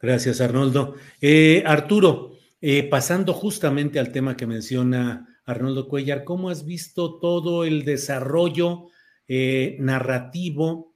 [0.01, 0.95] Gracias, Arnoldo.
[1.21, 7.63] Eh, Arturo, eh, pasando justamente al tema que menciona Arnoldo Cuellar, ¿cómo has visto todo
[7.63, 8.87] el desarrollo
[9.79, 10.92] narrativo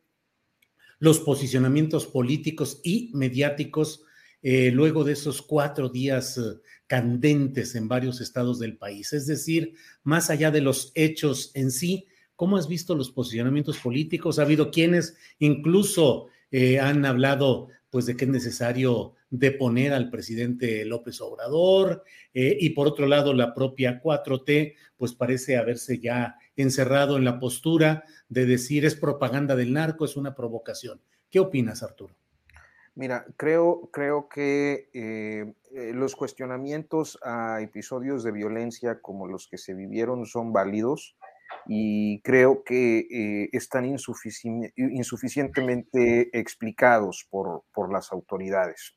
[0.99, 4.03] los posicionamientos políticos y mediáticos
[4.41, 6.41] eh, luego de esos cuatro días eh,
[6.85, 9.13] candentes en varios estados del país.
[9.13, 14.37] Es decir, más allá de los hechos en sí, ¿cómo has visto los posicionamientos políticos?
[14.37, 20.85] Ha habido quienes incluso eh, han hablado pues de que es necesario deponer al presidente
[20.85, 27.23] López Obrador y por otro lado la propia 4T pues parece haberse ya encerrado en
[27.23, 31.01] la postura de decir es propaganda del narco, es una provocación.
[31.29, 32.15] ¿Qué opinas, Arturo?
[32.95, 39.59] Mira, creo, creo que eh, eh, los cuestionamientos a episodios de violencia como los que
[39.59, 41.15] se vivieron son válidos
[41.67, 48.96] y creo que eh, están insuficientemente explicados por, por las autoridades.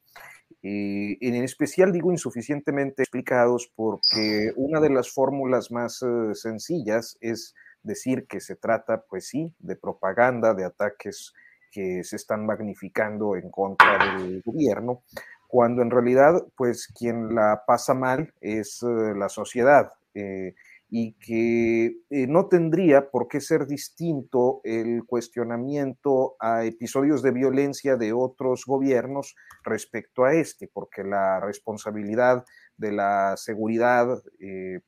[0.63, 8.41] En especial digo insuficientemente explicados porque una de las fórmulas más sencillas es decir que
[8.41, 11.33] se trata, pues sí, de propaganda, de ataques
[11.71, 15.03] que se están magnificando en contra del gobierno,
[15.47, 19.93] cuando en realidad, pues quien la pasa mal es eh, la sociedad.
[20.15, 20.55] Eh,
[20.91, 27.97] y que eh, no tendría por qué ser distinto el cuestionamiento a episodios de violencia
[27.97, 32.45] de otros gobiernos respecto a este, porque la responsabilidad
[32.77, 34.23] de la seguridad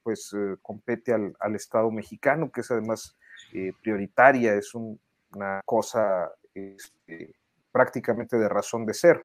[0.02, 3.16] pues compete al, al, Estado mexicano, que es además
[3.82, 4.98] prioritaria, es un,
[5.34, 7.34] una cosa este,
[7.70, 9.24] prácticamente de razón de ser.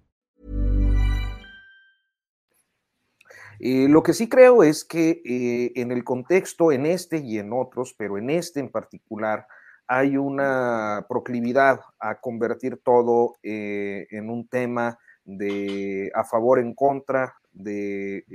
[3.63, 7.53] Eh, lo que sí creo es que eh, en el contexto, en este y en
[7.53, 9.45] otros, pero en este en particular,
[9.85, 17.35] hay una proclividad a convertir todo eh, en un tema de a favor, en contra,
[17.51, 18.25] de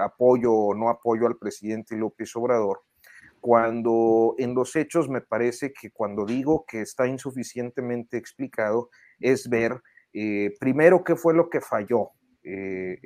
[0.00, 2.82] apoyo o no apoyo al presidente López Obrador,
[3.40, 9.80] cuando en los hechos me parece que cuando digo que está insuficientemente explicado es ver
[10.60, 12.12] primero qué fue lo que falló,
[12.44, 12.98] eh,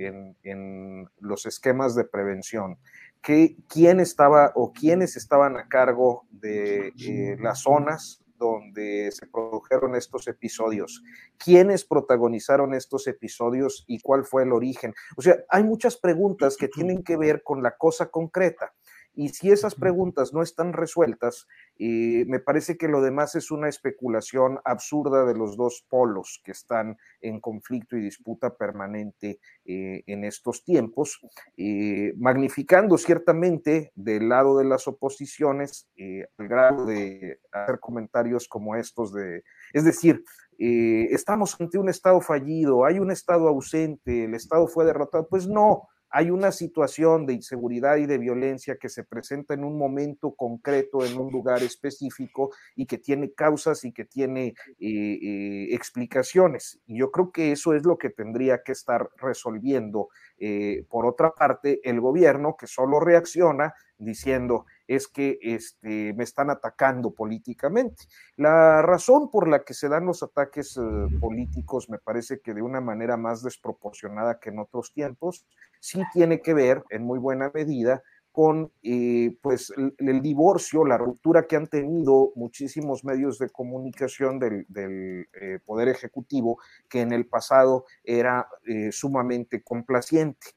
[0.42, 2.78] en, los esquemas de prevención.
[3.22, 9.94] Que, ¿Quién estaba o quiénes estaban a cargo de eh, las zonas donde se produjeron
[9.94, 11.02] estos episodios?
[11.36, 14.94] ¿Quiénes protagonizaron estos episodios y cuál fue el origen?
[15.16, 18.72] O sea, hay muchas preguntas que tienen que ver con la cosa concreta.
[19.16, 21.48] Y si esas preguntas no están resueltas,
[21.78, 26.52] eh, me parece que lo demás es una especulación absurda de los dos polos que
[26.52, 31.18] están en conflicto y disputa permanente eh, en estos tiempos,
[31.56, 39.14] eh, magnificando ciertamente del lado de las oposiciones el grado de hacer comentarios como estos
[39.14, 40.22] de, es decir,
[40.58, 45.26] estamos ante un Estado fallido, hay un Estado ausente, el Estado fue derrotado.
[45.28, 49.76] Pues no, hay una situación de inseguridad y de violencia que se presenta en un
[49.76, 55.74] momento concreto, en un lugar específico y que tiene causas y que tiene eh, eh,
[55.74, 56.80] explicaciones.
[56.86, 61.32] Y yo creo que eso es lo que tendría que estar resolviendo, eh, por otra
[61.32, 68.04] parte, el gobierno que solo reacciona diciendo es que este, me están atacando políticamente.
[68.36, 70.78] La razón por la que se dan los ataques
[71.18, 75.46] políticos me parece que de una manera más desproporcionada que en otros tiempos
[75.86, 81.46] sí tiene que ver en muy buena medida con eh, pues el, divorcio, la ruptura
[81.46, 86.58] que han tenido muchísimos medios de comunicación del, eh, Poder Ejecutivo,
[86.88, 90.48] que en el pasado era eh, sumamente complaciente.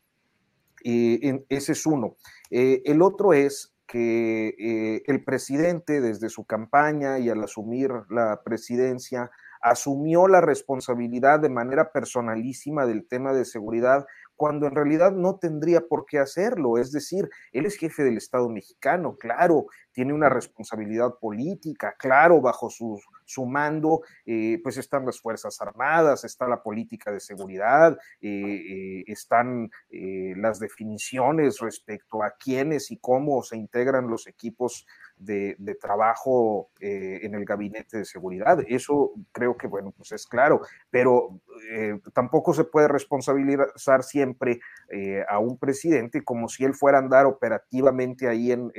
[0.84, 2.16] ese es uno.
[2.50, 9.30] el otro es que el presidente desde su campaña y al asumir la presidencia
[9.62, 14.06] asumió la responsabilidad de manera personalísima del tema de seguridad
[14.40, 16.78] cuando en realidad no tendría por qué hacerlo.
[16.78, 22.70] Es decir, él es jefe del Estado mexicano, claro, tiene una responsabilidad política, claro, bajo
[22.70, 29.04] su, su mando, eh, pues están las Fuerzas Armadas, está la política de seguridad, eh,
[29.08, 34.86] están las definiciones respecto a quiénes y cómo se integran los equipos
[35.20, 38.60] de, trabajo eh, en el gabinete de seguridad.
[38.68, 41.40] Eso creo que, bueno, pues es claro, pero
[41.72, 44.60] eh, tampoco se puede responsabilizar siempre
[44.92, 48.70] eh, a un presidente como si él fuera a andar operativamente ahí en,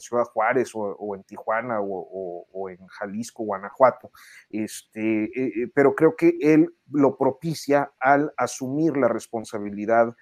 [0.00, 4.10] Ciudad Juárez o, en Tijuana o, en Jalisco, Guanajuato.
[4.50, 5.30] Este,
[5.74, 10.14] pero creo que él lo propicia al asumir la responsabilidad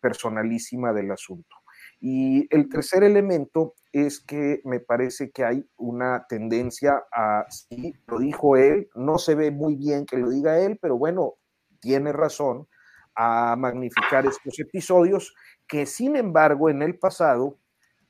[0.00, 1.56] personalísima del asunto.
[2.00, 8.18] Y el tercer elemento es que me parece que hay una tendencia a, sí, lo
[8.18, 11.34] dijo él, no se ve muy bien que lo diga él, pero bueno,
[11.80, 12.66] tiene razón,
[13.14, 15.34] a magnificar estos episodios
[15.66, 17.58] que sin embargo en el pasado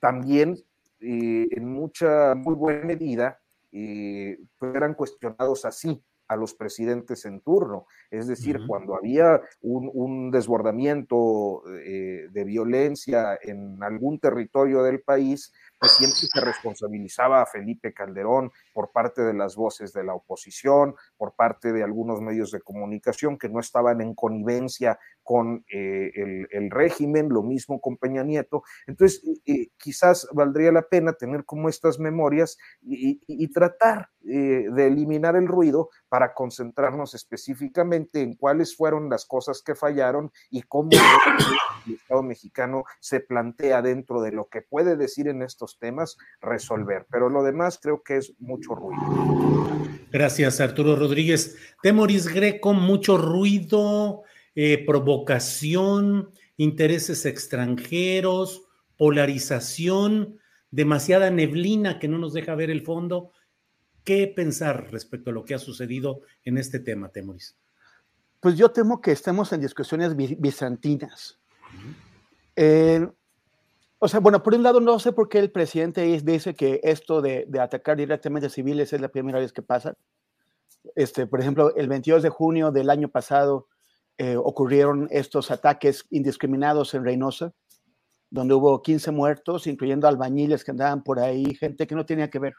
[0.00, 0.56] también
[1.02, 3.38] eh, en mucha, muy buena medida
[3.72, 7.86] eh, eran cuestionados así a los presidentes en turno.
[8.10, 15.94] Es decir, cuando había un, desbordamiento eh, de violencia en algún territorio del país, pues
[15.94, 21.34] siempre se responsabilizaba a Felipe Calderón por parte de las voces de la oposición, por
[21.34, 26.12] parte de algunos medios de comunicación que no estaban en connivencia con eh,
[26.52, 28.62] el, régimen, lo mismo con Peña Nieto.
[28.86, 35.34] Entonces, eh, quizás valdría la pena tener como estas memorias y, tratar eh, de eliminar
[35.34, 40.90] el ruido para concentrarnos específicamente en cuáles fueron las cosas que fallaron y cómo
[41.86, 47.06] el Estado mexicano se plantea dentro de lo que puede decir en estos temas resolver.
[47.10, 49.00] Pero lo demás creo que es mucho ruido.
[50.10, 51.56] Gracias, Arturo Rodríguez.
[51.82, 58.64] Temoris Greco, mucho ruido, eh, provocación, intereses extranjeros,
[58.98, 60.38] polarización,
[60.70, 63.32] demasiada neblina que no nos deja ver el fondo.
[64.04, 67.56] ¿Qué pensar respecto a lo que ha sucedido en este tema, Temoris?
[68.40, 71.38] Pues yo temo que estemos en discusiones bizantinas.
[72.56, 73.06] Eh,
[74.00, 77.22] o sea, bueno, por un lado no sé por qué el presidente dice que esto
[77.22, 79.94] de, atacar directamente a civiles es la primera vez que pasa.
[80.96, 83.68] Este, por ejemplo, el 22 de junio del año pasado
[84.18, 87.52] eh, ocurrieron estos ataques indiscriminados en Reynosa,
[88.28, 92.40] donde hubo 15 muertos, incluyendo albañiles que andaban por ahí, gente que no tenía que
[92.40, 92.54] ver.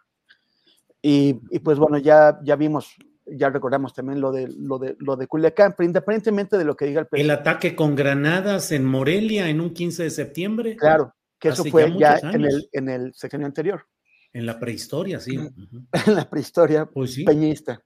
[1.05, 2.95] Y, pues bueno, ya, ya vimos,
[3.25, 6.85] ya recordamos también lo de, lo, de, lo de Culiacán, pero independientemente de lo que
[6.85, 7.33] diga el presidente.
[7.33, 10.77] El ataque con granadas en Morelia en un 15 de septiembre.
[10.77, 13.85] Claro, que eso fue ya, en, el, en el sexenio anterior.
[14.31, 15.35] En la prehistoria, sí.
[16.07, 17.83] en la prehistoria pues peñista.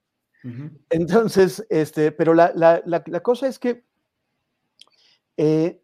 [0.91, 3.83] Entonces, este, pero la, la, la, cosa es que
[5.35, 5.81] eh,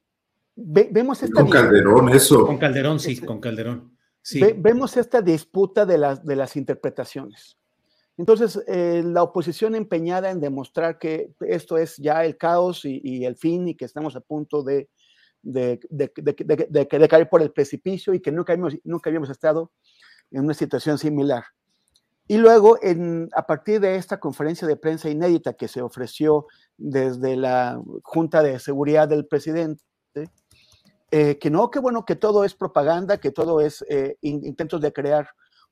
[0.55, 1.41] vemos esta...
[1.41, 2.45] Con Calderón, eso.
[2.45, 3.97] Con Calderón, sí, con Calderón.
[4.24, 4.41] Sí.
[4.57, 7.57] vemos esta disputa de las, de las interpretaciones.
[8.17, 13.26] Entonces, eh, la oposición empeñada en demostrar que esto es ya el caos y, y,
[13.26, 14.88] el fin y que estamos a punto de,
[15.41, 19.71] de, de, caer por el precipicio y que nunca habíamos, nunca habíamos estado
[20.32, 21.43] en una situación similar.
[22.28, 26.47] Y luego, en, a partir de esta conferencia de prensa inédita que se ofreció
[26.78, 29.84] desde la Junta de Seguridad del presidente,
[31.14, 34.91] eh, que no, que bueno, que todo es propaganda, que todo es eh, intentos de
[34.91, 35.30] crear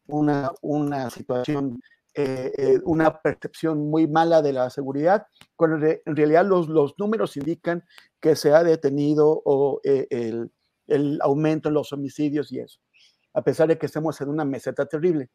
[0.08, 1.80] una, una situación
[2.14, 7.38] eh, eh, una percepción muy mala de la seguridad, cuando en realidad los, los números
[7.38, 7.86] indican
[8.20, 10.52] que se ha detenido o, eh, el,
[10.88, 12.82] el, aumento en los homicidios y eso,
[13.34, 15.30] a pesar de que estemos en una meseta terrible.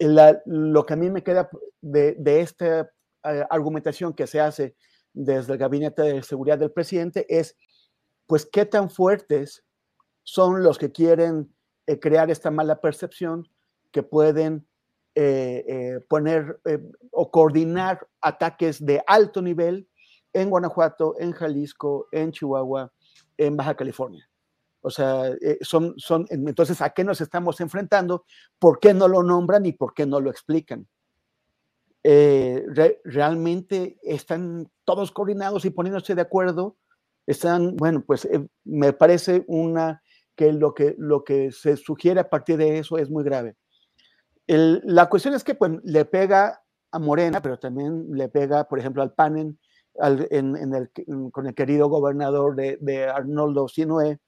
[0.00, 1.48] lo que a mí me queda
[1.80, 2.90] de, de esta
[3.48, 4.74] argumentación que se hace
[5.12, 7.56] desde el Gabinete de Seguridad del presidente es,
[8.26, 9.64] pues, qué tan fuertes
[10.22, 11.52] son los que quieren
[12.00, 13.48] crear esta mala percepción
[13.90, 14.66] que pueden
[15.14, 19.86] eh, eh, poner eh, o coordinar ataques de alto nivel
[20.32, 22.90] en Guanajuato, en Jalisco, en Chihuahua,
[23.36, 24.26] en Baja California.
[24.80, 28.24] O sea, son, son, entonces, ¿a qué nos estamos enfrentando?
[28.58, 30.88] ¿Por qué no lo nombran y por qué no lo explican?
[33.04, 36.76] realmente están todos coordinados y poniéndose de acuerdo.
[37.26, 38.28] Están, bueno, pues
[38.64, 40.02] me parece una
[40.34, 43.56] que lo que lo que se sugiere a partir de eso es muy grave
[44.46, 49.02] la cuestión es que pues, le pega a Morena, pero también le pega, por ejemplo,
[49.02, 49.58] al PAN
[51.32, 54.18] con el querido gobernador de, Arnoldo Sinue,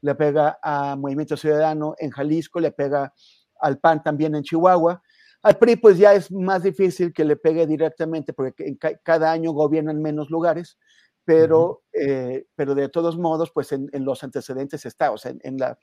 [0.00, 3.12] le pega a Movimiento Ciudadano en Jalisco, le pega
[3.60, 5.02] al PAN también en Chihuahua.
[5.42, 10.00] Al PRI pues ya es más difícil que le pegue directamente porque cada año gobiernan
[10.00, 10.78] menos lugares,
[11.24, 15.78] pero, eh, pero de todos modos, pues en, los antecedentes está, o sea, en, la,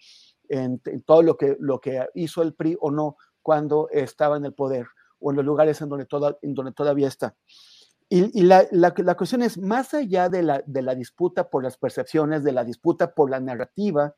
[0.49, 4.53] en, todo lo que, lo que hizo el PRI o no cuando estaba en el
[4.53, 4.87] poder
[5.19, 6.07] o en los lugares en donde,
[6.41, 7.35] en donde todavía está.
[8.11, 11.77] Y, la, la, la, cuestión es, más allá de la, de la disputa por las
[11.77, 14.15] percepciones, de la disputa por la narrativa,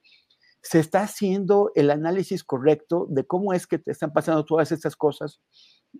[0.61, 4.95] se está haciendo el análisis correcto de cómo es que te están pasando todas estas
[4.95, 5.41] cosas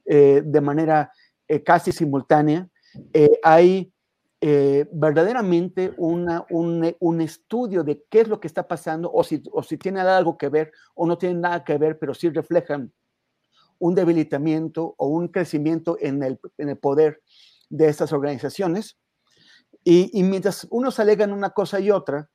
[0.05, 1.11] eh, de manera
[1.47, 2.69] eh, casi simultánea.
[3.13, 3.90] Eh, hay
[4.41, 9.61] verdaderamente una, un, un, estudio de qué es lo que está pasando o si, o
[9.61, 12.91] si tiene algo que ver o no tiene nada que ver, pero sí reflejan
[13.77, 17.21] un debilitamiento o un crecimiento en el, en el poder
[17.69, 18.97] de estas organizaciones.
[19.83, 22.29] Y, mientras unos alegan una cosa y otra,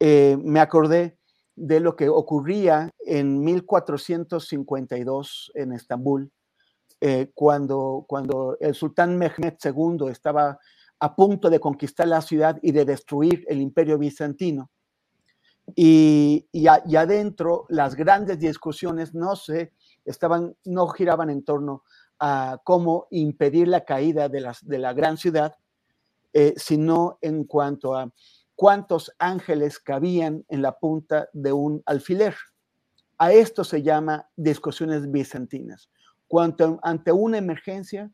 [0.00, 1.18] me acordé
[1.56, 6.30] de lo que ocurría en 1452 en Estambul,
[7.00, 10.58] eh, cuando, cuando el sultán Mehmed II estaba
[11.04, 14.70] a punto de conquistar la ciudad y de destruir el imperio bizantino.
[15.76, 19.74] Y, y, adentro las grandes discusiones no se
[20.06, 21.82] estaban, no giraban en torno
[22.18, 25.54] a cómo impedir la caída de, las, de la gran ciudad,
[26.32, 28.10] eh, sino en cuanto a
[28.54, 32.34] cuántos ángeles cabían en la punta de un alfiler.
[33.18, 35.90] A esto se llama discusiones bizantinas.
[36.28, 38.10] Cuando ante una emergencia,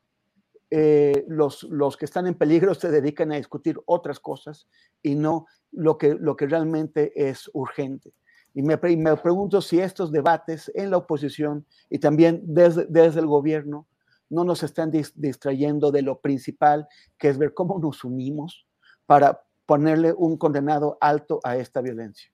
[0.70, 4.68] eh, los, los, que están en peligro se dedican a discutir otras cosas
[5.02, 8.12] y no lo que, lo que realmente es urgente.
[8.54, 13.26] Y me, me pregunto si estos debates en la oposición y también desde, desde el
[13.26, 13.86] gobierno
[14.28, 16.86] no nos están distrayendo de lo principal,
[17.18, 18.66] que es ver cómo nos unimos
[19.06, 22.28] para, ponerle un condenado alto a esta violencia.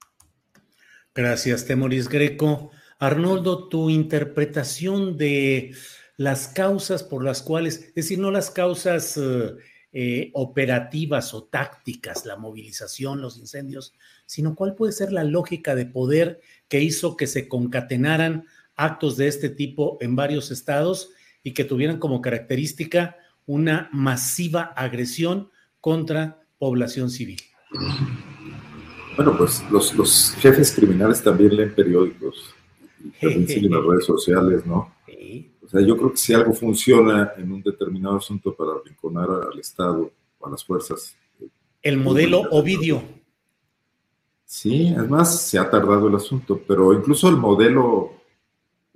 [1.14, 2.70] Gracias, Temoris Greco.
[2.98, 5.74] Arnoldo, tu interpretación de
[6.16, 9.54] las causas por las cuales, es decir, no las causas eh,
[9.92, 13.92] eh, operativas o tácticas, la movilización, los incendios,
[14.24, 18.46] sino cuál puede ser la lógica de poder que hizo que se concatenaran
[18.76, 21.10] actos de este tipo en varios estados
[21.42, 25.50] y que tuvieran como característica una masiva agresión
[25.80, 27.40] contra población civil.
[29.16, 32.54] Bueno, pues los, jefes criminales también leen periódicos
[33.02, 34.94] y también siguen las redes sociales, ¿no?
[35.66, 39.58] O sea, yo creo que si algo funciona en un determinado asunto para arrinconar al
[39.58, 41.16] Estado o a las fuerzas.
[41.40, 41.48] Eh,
[41.82, 43.02] el modelo Ovidio.
[44.44, 48.12] Sí, además se ha tardado el asunto, pero incluso el modelo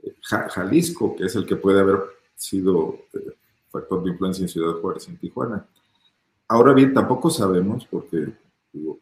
[0.00, 1.98] eh, Jalisco, que es el que puede haber
[2.36, 3.34] sido eh,
[3.68, 5.66] factor de influencia en Ciudad Juárez, en Tijuana,
[6.50, 8.32] Ahora bien, tampoco sabemos, porque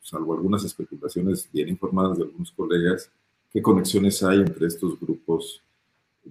[0.03, 3.11] salvo algunas especulaciones bien informadas de algunos colegas,
[3.51, 5.62] qué conexiones hay entre estos grupos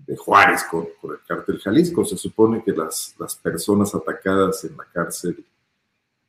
[0.05, 2.05] de Juárez con, el cártel Jalisco.
[2.05, 5.43] Se supone que las, las personas atacadas en la cárcel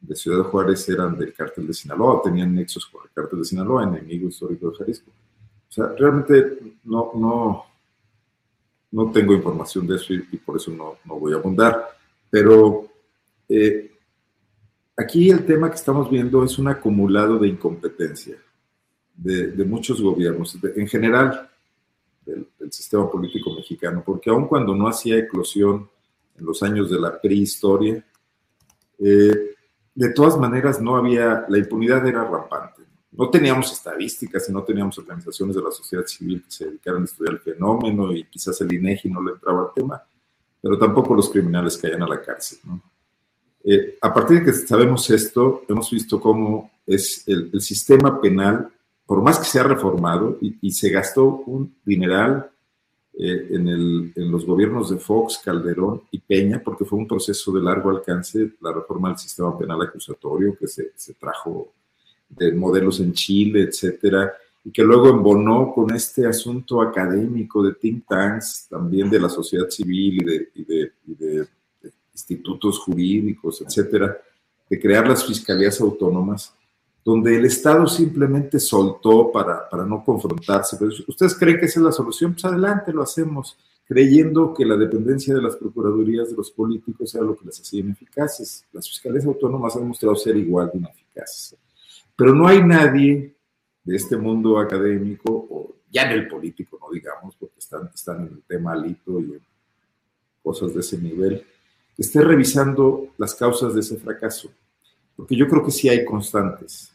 [0.00, 3.84] de Ciudad Juárez eran del cártel de Sinaloa, tenían nexos con el cártel de Sinaloa,
[3.84, 5.10] enemigo histórico de Jalisco.
[5.10, 7.64] O sea, realmente no, no,
[8.92, 11.88] no tengo información de eso y, por eso no, no, voy a abundar,
[12.30, 12.88] pero
[13.48, 13.90] eh,
[14.98, 18.36] Aquí el tema que estamos viendo es un acumulado de incompetencia
[19.14, 21.48] de, muchos gobiernos, en general
[22.68, 25.88] del, sistema político mexicano, porque aun cuando no hacía eclosión
[26.38, 28.04] en los años de la prehistoria,
[28.98, 29.54] eh,
[29.94, 32.82] de todas maneras no había, la impunidad era rampante.
[33.12, 37.04] No teníamos estadísticas y no teníamos organizaciones de la sociedad civil que se dedicaran a
[37.04, 40.02] estudiar el fenómeno y quizás el INEGI no le entraba al tema,
[40.60, 42.58] pero tampoco los criminales caían a la cárcel.
[42.64, 42.80] ¿no?
[43.64, 48.70] Eh, a partir de que sabemos esto, hemos visto cómo es el, sistema penal,
[49.04, 52.50] por más que se ha reformado y, se gastó un dineral
[53.20, 57.90] eh, en, los gobiernos de Fox, Calderón y Peña, porque fue un proceso de largo
[57.90, 61.72] alcance, la reforma del sistema penal acusatorio que se, trajo
[62.28, 64.32] de modelos en Chile, etcétera,
[64.64, 69.68] y que luego embonó con este asunto académico de think tanks, también de la sociedad
[69.68, 71.48] civil y de
[72.12, 74.16] institutos jurídicos, etcétera,
[74.68, 76.54] de crear las fiscalías autónomas,
[77.08, 80.76] donde el Estado simplemente soltó para, para no confrontarse.
[80.78, 82.34] Pero ¿Ustedes creen que esa es la solución?
[82.34, 83.56] Pues adelante, lo hacemos,
[83.86, 87.80] creyendo que la dependencia de las procuradurías de los políticos era lo que las hacía
[87.80, 88.66] ineficaces.
[88.74, 91.56] Las fiscalías autónomas han mostrado ser igual de ineficaces.
[92.14, 93.34] Pero no hay nadie
[93.84, 98.34] de este mundo académico, o ya en el político, no digamos, porque están, están en
[98.34, 99.40] el tema alito y en
[100.42, 101.42] cosas de ese nivel,
[101.96, 104.50] esté revisando las causas de ese fracaso,
[105.16, 106.92] porque yo creo que sí hay constantes.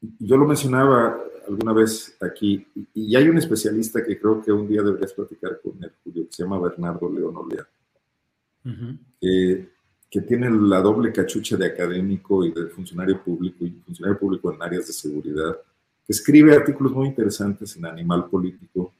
[0.00, 1.18] Yo lo mencionaba
[1.48, 5.82] alguna vez aquí, y hay un especialista que creo que un día deberías platicar con
[5.82, 7.66] él, Julio, que se llama Bernardo León Olea.
[10.10, 14.62] que tiene la doble cachucha de académico y de funcionario público y funcionario público en
[14.62, 15.56] áreas de seguridad,
[16.06, 18.92] que escribe artículos muy interesantes en Animal Político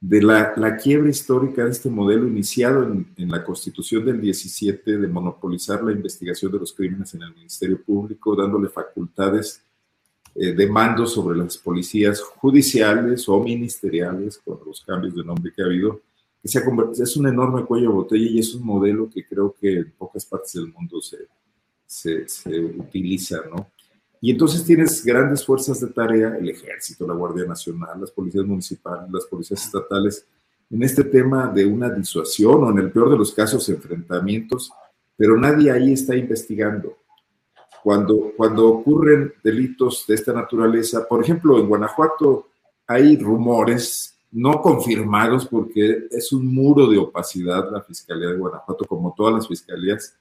[0.00, 4.98] de la, la quiebra histórica de este modelo iniciado en, en, la Constitución del 17
[4.98, 9.62] de monopolizar la investigación de los crímenes en el Ministerio Público, dándole facultades
[10.34, 15.62] eh, de mando sobre las policías judiciales o ministeriales, con los cambios de nombre que
[15.62, 16.00] ha habido,
[16.42, 20.26] es un enorme cuello de botella y es un modelo que creo que en pocas
[20.26, 21.18] partes del mundo se,
[21.86, 23.70] se, se utiliza, ¿no?
[24.20, 29.10] Y entonces tienes grandes fuerzas de tarea, el ejército, la Guardia Nacional, las policías municipales,
[29.10, 30.24] las policías estatales,
[30.70, 34.70] en este tema de una disuasión o en el peor de los casos enfrentamientos,
[35.16, 36.96] pero nadie ahí está investigando.
[37.82, 42.48] Cuando, cuando ocurren delitos de esta naturaleza, por ejemplo, en Guanajuato
[42.86, 49.14] hay rumores no confirmados porque es un muro de opacidad la Fiscalía de Guanajuato, como
[49.16, 50.16] todas las fiscalías,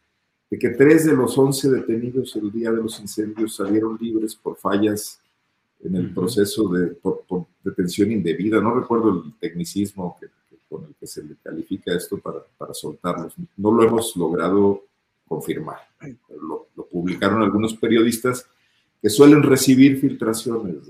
[0.49, 4.57] de que tres de los once detenidos el día de los incendios salieron libres por
[4.57, 5.21] fallas
[5.83, 7.23] en el proceso de por,
[7.63, 8.59] detención indebida.
[8.59, 10.27] No recuerdo el tecnicismo que,
[10.67, 13.33] con el que se le califica esto para, para, soltarlos.
[13.55, 14.83] No lo hemos logrado
[15.31, 15.77] confirmar.
[16.29, 18.45] Lo, publicaron algunos periodistas
[19.01, 20.87] que suelen recibir filtraciones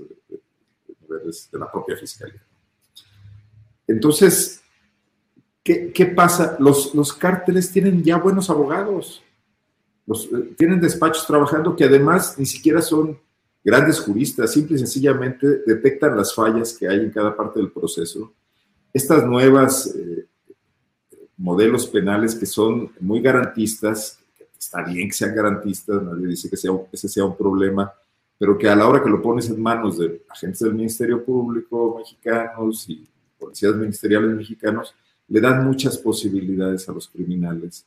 [1.52, 2.42] de la propia fiscalía.
[3.86, 4.62] Entonces,
[5.62, 6.56] ¿qué, qué pasa?
[6.58, 9.22] Los, los cárteles tienen ya buenos abogados
[10.06, 13.18] los, eh, tienen despachos trabajando que además ni siquiera son
[13.64, 18.32] grandes juristas, simple y sencillamente detectan las fallas que hay en cada parte del proceso.
[18.92, 20.26] Estas nuevas eh,
[21.36, 24.18] modelos penales que son muy garantistas,
[24.62, 27.92] está bien que sean garantistas, nadie dice que sea, ese sea un problema,
[28.38, 31.96] pero que a la hora que lo pones en manos de agentes del Ministerio Público
[31.98, 33.04] mexicanos y
[33.38, 34.94] policías ministeriales mexicanos,
[35.28, 37.84] le dan muchas posibilidades a los criminales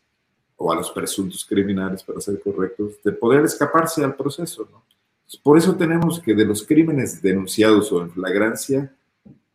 [0.57, 4.67] o a los presuntos criminales, para ser correctos, de poder escaparse al proceso.
[4.69, 4.83] ¿no?
[5.43, 8.93] Por eso tenemos que de los crímenes denunciados o en flagrancia,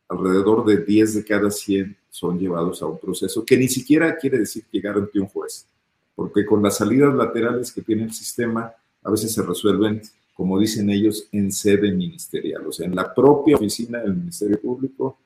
[0.09, 4.39] alrededor de 10 de cada 100 son llevados a un proceso que ni siquiera quiere
[4.39, 5.67] decir llegar ante un juez,
[6.15, 10.03] porque con las salidas laterales que tiene el sistema, a veces se resuelven,
[10.35, 15.19] como dicen ellos, en sede ministerial, o sea, en la propia oficina del Ministerio Público,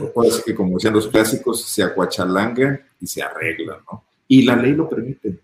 [0.00, 4.04] o puede ser que, como decían los clásicos, se acuachalangan y se arreglan, ¿no?
[4.32, 5.40] y la ley lo permite.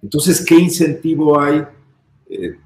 [0.00, 1.66] Entonces, ¿qué incentivo hay?
[2.28, 2.56] Eh,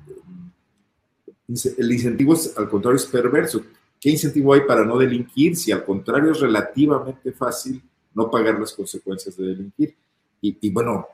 [1.79, 3.63] el incentivo, es, al contrario, es perverso.
[3.99, 7.83] ¿Qué incentivo hay para no delinquir si al contrario es relativamente fácil
[8.15, 9.97] no pagar las consecuencias de delinquir?
[10.41, 11.07] Y, y bueno,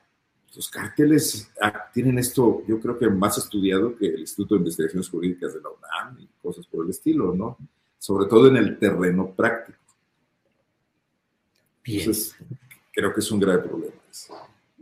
[0.57, 5.09] los cárteles ah, tienen esto, yo creo que más estudiado que el Instituto de Investigaciones
[5.09, 7.59] Jurídicas de la UNAM y cosas por el estilo, ¿no?
[7.99, 9.79] Sobre todo en el terreno práctico.
[11.85, 12.01] Bien.
[12.01, 12.37] Entonces,
[12.93, 13.95] creo que es un grave problema.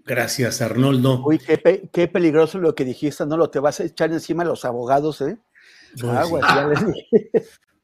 [0.07, 1.23] Gracias, Arnoldo.
[1.25, 3.37] Uy, qué, pe qué, peligroso lo que dijiste, ¿no?
[3.37, 5.39] Lo te vas a echar encima a los abogados, ¿eh?
[5.99, 7.31] Pues, Aguas, sí.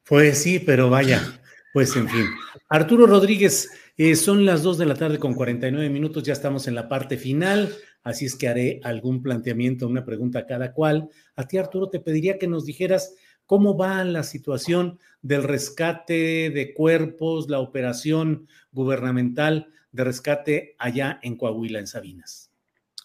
[0.04, 1.39] pues sí, pero vaya,
[1.72, 2.26] pues en fin.
[2.68, 6.74] Arturo Rodríguez, eh, son las 2 de la tarde con 49 minutos, ya estamos en
[6.74, 11.08] la parte final, así es que haré algún planteamiento, una pregunta a cada cual.
[11.36, 13.14] A ti, Arturo, te pediría que nos dijeras
[13.46, 21.36] cómo va la situación del rescate de cuerpos, la operación gubernamental de rescate allá en
[21.36, 22.50] Coahuila, en Sabinas?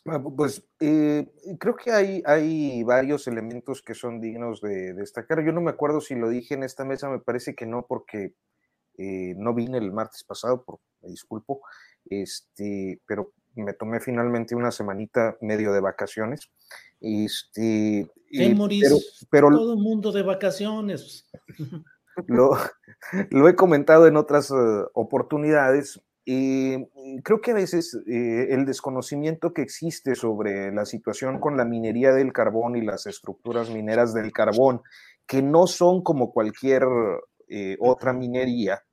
[0.07, 1.25] Ah, pues eh,
[1.59, 5.43] creo que hay, hay varios elementos que son dignos de, destacar.
[5.43, 8.33] Yo no me acuerdo si lo dije en esta mesa, me parece que no, porque
[8.97, 11.61] eh, no vine el martes pasado, por, me disculpo,
[12.05, 16.49] este, pero me tomé finalmente una semanita medio de vacaciones.
[16.99, 18.97] Este, pero,
[19.29, 21.29] pero, todo el mundo de vacaciones.
[22.27, 22.51] Lo,
[23.31, 26.87] lo, he comentado en otras uh, oportunidades eh,
[27.23, 32.13] creo que a veces eh, el desconocimiento que existe sobre la situación con la minería
[32.13, 34.81] del carbón y las estructuras mineras del carbón,
[35.27, 36.83] que no son como cualquier
[37.49, 38.83] eh, otra minería,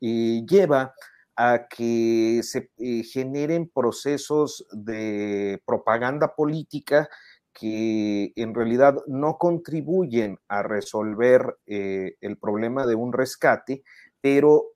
[0.00, 0.94] eh, lleva
[1.36, 7.08] a que se eh, generen procesos de propaganda política
[7.52, 13.82] que en realidad no contribuyen a resolver el problema de un rescate,
[14.20, 14.68] pero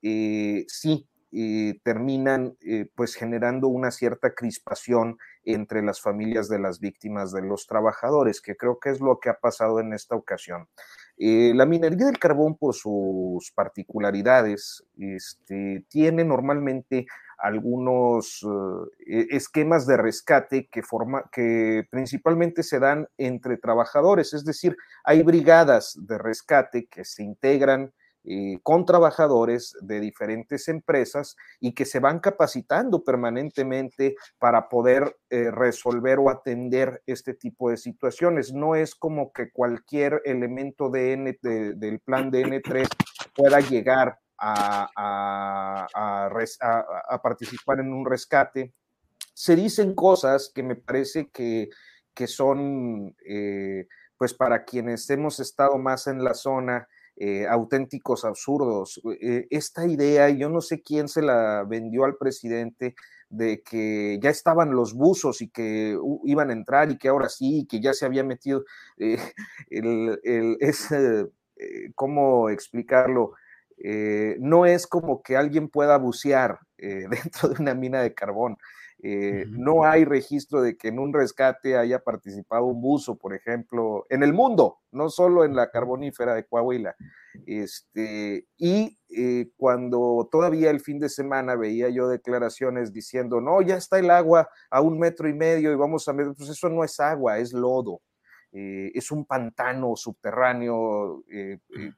[0.67, 7.33] sí eh, terminan eh, pues generando una cierta crispación entre las familias de las víctimas
[7.33, 10.69] de los trabajadores, que creo que es lo que ha pasado en esta ocasión.
[11.17, 17.05] Eh, la minería del carbón, por sus particularidades, este, tiene normalmente
[17.37, 18.45] algunos
[19.05, 25.23] e, esquemas de rescate que, forma, que principalmente se dan entre trabajadores, es decir, hay
[25.23, 27.93] brigadas de rescate que se integran
[28.27, 35.51] eh, con trabajadores de diferentes empresas y que se van capacitando permanentemente para poder eh,
[35.51, 38.51] resolver o atender este tipo de situaciones.
[38.51, 41.05] No es como que cualquier elemento de
[41.75, 42.87] del plan de N3
[43.35, 48.73] pueda llegar a, a, participar en un rescate.
[49.33, 51.69] Se dicen cosas que me parece que,
[52.13, 59.01] que son, eh, pues para quienes hemos estado más en la zona, eh, auténticos absurdos.
[59.21, 62.95] Eh, esta idea, yo no sé quién se la vendió al presidente
[63.29, 67.65] de que ya estaban los buzos y que iban a entrar y que ahora sí,
[67.69, 68.65] que ya se había metido
[68.97, 69.17] eh,
[69.69, 71.27] el, el, ese,
[71.95, 73.33] ¿cómo explicarlo?
[74.39, 78.57] no es como que alguien pueda bucear dentro de una mina de carbón.
[79.07, 84.07] Eh, no hay registro de que en un rescate haya participado un buzo, por ejemplo,
[84.09, 86.95] en el mundo, no solo en la carbonífera de Coahuila.
[87.45, 93.75] Este, y eh, cuando todavía el fin de semana veía yo declaraciones diciendo, no, ya
[93.75, 96.83] está el agua a un metro y medio y vamos a ver, pues eso no
[96.83, 98.01] es agua, es lodo.
[98.57, 101.25] Eh, es un pantano subterráneo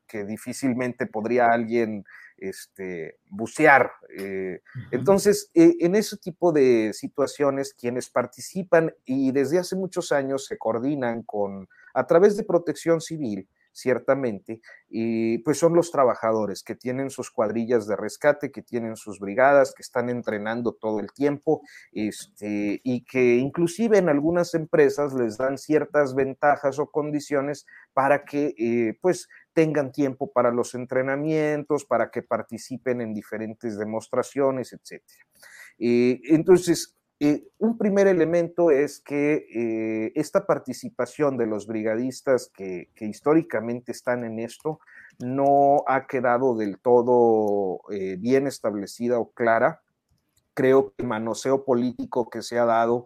[0.08, 2.04] que difícilmente podría alguien
[2.38, 3.92] este, bucear.
[4.18, 10.46] Eh, entonces, eh, en ese tipo de situaciones, quienes participan y desde hace muchos años
[10.46, 13.48] se coordinan con, a través de protección civil,
[13.78, 14.60] ciertamente,
[14.90, 19.74] y pues son los trabajadores que tienen sus cuadrillas de rescate, que tienen sus brigadas,
[19.76, 21.62] que están entrenando todo el tiempo,
[21.92, 28.56] este, y que inclusive en algunas empresas les dan ciertas ventajas o condiciones para que
[28.58, 35.04] eh, pues tengan tiempo para los entrenamientos, para que participen en diferentes demostraciones, etc.
[35.78, 42.90] Eh, entonces, eh, un primer elemento es que eh, esta participación de los brigadistas que,
[43.00, 44.80] históricamente están en esto
[45.18, 49.82] no ha quedado del todo eh, bien establecida o clara.
[50.54, 53.06] Creo que el manoseo político que se ha dado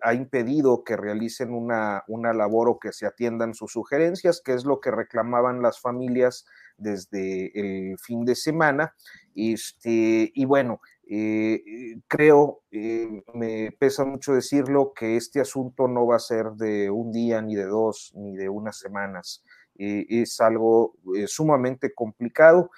[0.00, 4.80] ha impedido que realicen una, labor o que se atiendan sus sugerencias, que es lo
[4.80, 6.46] que reclamaban las familias
[6.78, 8.94] desde el fin de semana.
[9.34, 10.80] Este, y bueno,
[11.14, 16.90] eh, creo, eh, me pesa mucho decirlo, que este asunto no va a ser de
[16.90, 19.44] un día, ni de dos, ni de unas semanas.
[19.78, 20.94] Eh, es algo
[21.26, 22.70] sumamente complicado.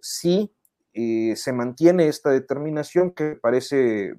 [0.00, 0.52] sí,
[0.92, 4.14] se mantiene esta determinación que parece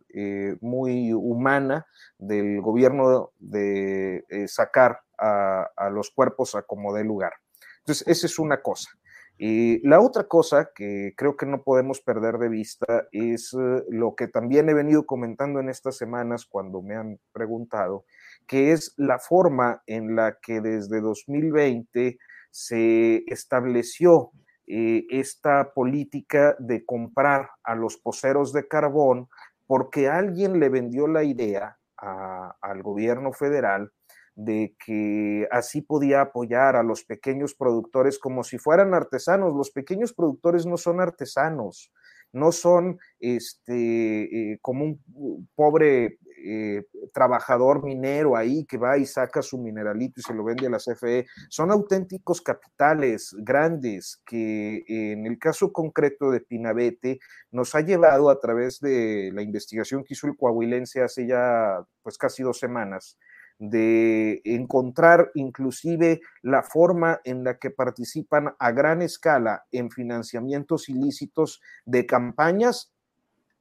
[0.61, 1.85] muy humana
[2.17, 7.33] del gobierno de sacar a, a, los cuerpos a como dé lugar.
[7.79, 8.89] Entonces, esa es una cosa.
[9.37, 14.15] Y la otra cosa que creo que no podemos perder de vista es eh, lo
[14.15, 18.05] que también he venido comentando en estas semanas cuando me han preguntado,
[18.47, 22.19] que es la forma en la que desde 2020
[22.51, 24.31] se estableció
[24.67, 29.27] eh, esta política de comprar a los poseros de carbón
[29.65, 33.91] porque alguien le vendió la idea al gobierno federal
[34.35, 39.53] de que así podía apoyar a los pequeños productores como si fueran artesanos.
[39.53, 41.91] Los pequeños productores no son artesanos,
[42.31, 49.41] no son este, eh, como un pobre eh, trabajador minero ahí que va y saca
[49.41, 51.27] su mineralito y se lo vende a la CFE.
[51.49, 57.19] Son auténticos capitales grandes que en el caso concreto de Pinabete
[57.51, 62.17] nos ha llevado a través de la investigación que hizo el coahuilense hace ya pues
[62.17, 63.17] casi dos semanas
[63.59, 71.61] de encontrar inclusive la forma en la que participan a gran escala en financiamientos ilícitos
[71.85, 72.93] de campañas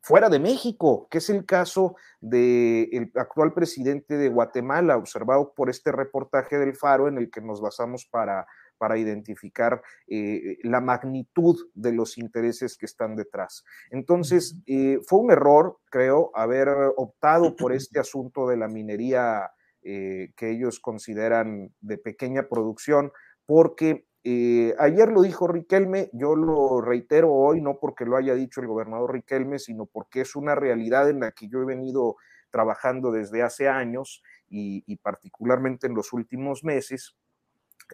[0.03, 5.93] fuera de México, que es el caso del actual presidente de Guatemala, observado por este
[5.93, 8.47] reportaje del Faro en el que nos basamos para,
[8.79, 13.65] para identificar eh, la magnitud de los intereses que están detrás.
[13.91, 19.53] Entonces, eh, fue un error, creo, haber optado por este asunto de la minería
[19.85, 23.11] eh, que ellos consideran de pequeña producción,
[23.47, 28.61] porque eh, ayer lo dijo Riquelme, yo lo reitero hoy, no porque lo haya dicho
[28.61, 32.15] el gobernador Riquelme, sino porque es una realidad en la que yo he venido
[32.51, 37.17] trabajando desde hace años y, particularmente en los últimos meses,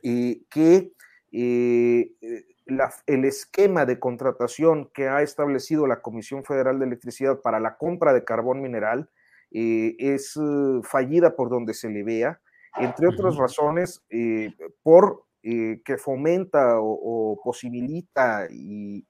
[0.03, 0.93] eh, que
[1.30, 8.12] el esquema de contratación que ha establecido la Comisión Federal de Electricidad para la compra
[8.12, 9.09] de carbón mineral
[9.51, 12.40] eh, es eh, fallida por donde se le vea,
[12.76, 19.07] entre otras razones, eh, por que fomenta o, posibilita y,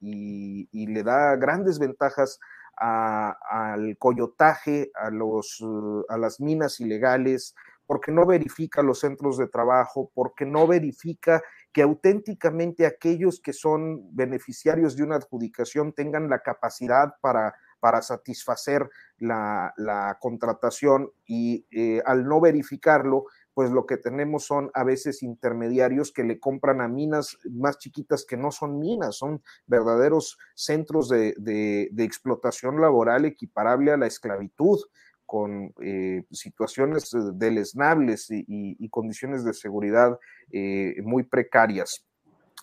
[0.71, 2.39] le da grandes ventajas
[2.77, 5.61] al coyotaje, a, los,
[6.09, 11.83] a las minas ilegales, porque no verifica los centros de trabajo, porque no verifica que
[11.83, 20.19] auténticamente aquellos que son beneficiarios de una adjudicación tengan la capacidad para, para satisfacer la,
[20.21, 23.25] contratación y eh, al no verificarlo,
[23.55, 28.25] pues lo que tenemos son a veces intermediarios que le compran a minas más chiquitas
[28.25, 34.79] que no son minas, son verdaderos centros de, explotación laboral equiparable a la esclavitud
[35.27, 40.19] con eh, situaciones deleznables y, condiciones de seguridad
[40.53, 42.08] eh, muy precarias.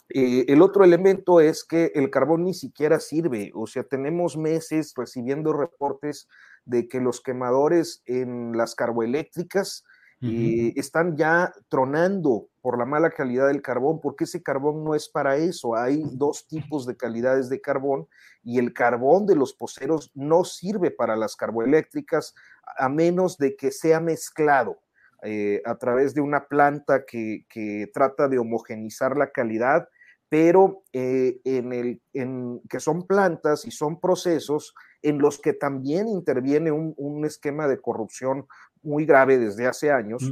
[0.09, 4.93] Eh, el otro elemento es que el carbón ni siquiera sirve, o sea, tenemos meses
[4.95, 6.27] recibiendo reportes
[6.65, 9.83] de que los quemadores en las carboeléctricas
[10.75, 15.35] están ya tronando por la mala calidad del carbón, porque ese carbón no es para
[15.35, 15.75] eso.
[15.75, 18.07] Hay dos tipos de calidades de carbón
[18.43, 22.33] y el carbón de los poceros no sirve para las carboeléctricas
[22.77, 24.79] a menos de que sea mezclado.
[25.27, 27.45] Eh, a través de una planta que,
[27.93, 29.89] trata de homogenizar la calidad,
[30.29, 36.07] pero eh, en el, en, que son plantas y son procesos en los que también
[36.07, 38.47] interviene un, un esquema de corrupción
[38.81, 40.23] muy grave desde hace años,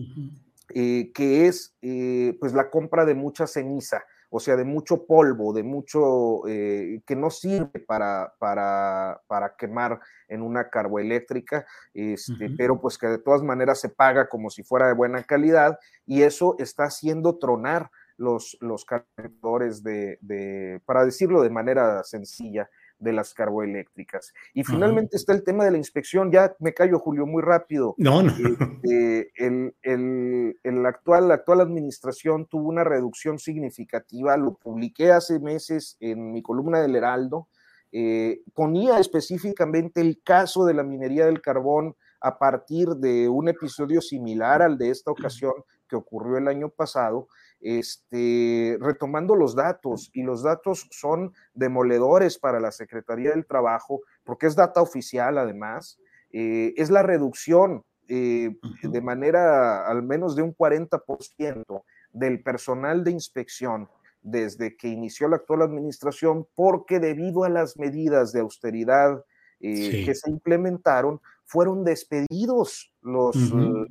[0.74, 5.54] eh, que es eh, pues la compra de mucha ceniza, o sea, de mucho polvo,
[5.54, 12.98] de mucho que no sirve para, para, para, quemar en una carboeléctrica, este, pero pues
[12.98, 15.78] que de todas maneras se paga como si fuera de buena calidad
[16.08, 22.70] y eso está haciendo tronar los, los cargadores de, de, para decirlo de manera sencilla,
[23.04, 24.34] de las carboeléctricas.
[24.54, 26.32] Y finalmente está el tema de la inspección.
[26.32, 27.96] Ya me callo, Julio, muy rápido.
[27.98, 28.32] No, no.
[28.32, 34.38] Este, el, actual, la actual administración tuvo una reducción significativa.
[34.38, 37.48] Lo publiqué hace meses en mi columna del Heraldo.
[37.92, 44.02] Eh, ponía específicamente el caso de la minería del carbón a partir de un episodio
[44.02, 45.54] similar al de esta ocasión
[45.88, 47.28] que ocurrió el año pasado,
[47.64, 54.48] este, retomando los datos, y los datos son demoledores para la Secretaría del Trabajo, porque
[54.48, 56.00] es data oficial además,
[56.32, 63.12] eh, es la reducción eh, de manera al menos de un 40% del personal de
[63.12, 63.88] inspección
[64.22, 69.24] desde que inició la actual administración, porque debido a las medidas de austeridad
[69.60, 73.36] eh, que se implementaron, fueron despedidos los,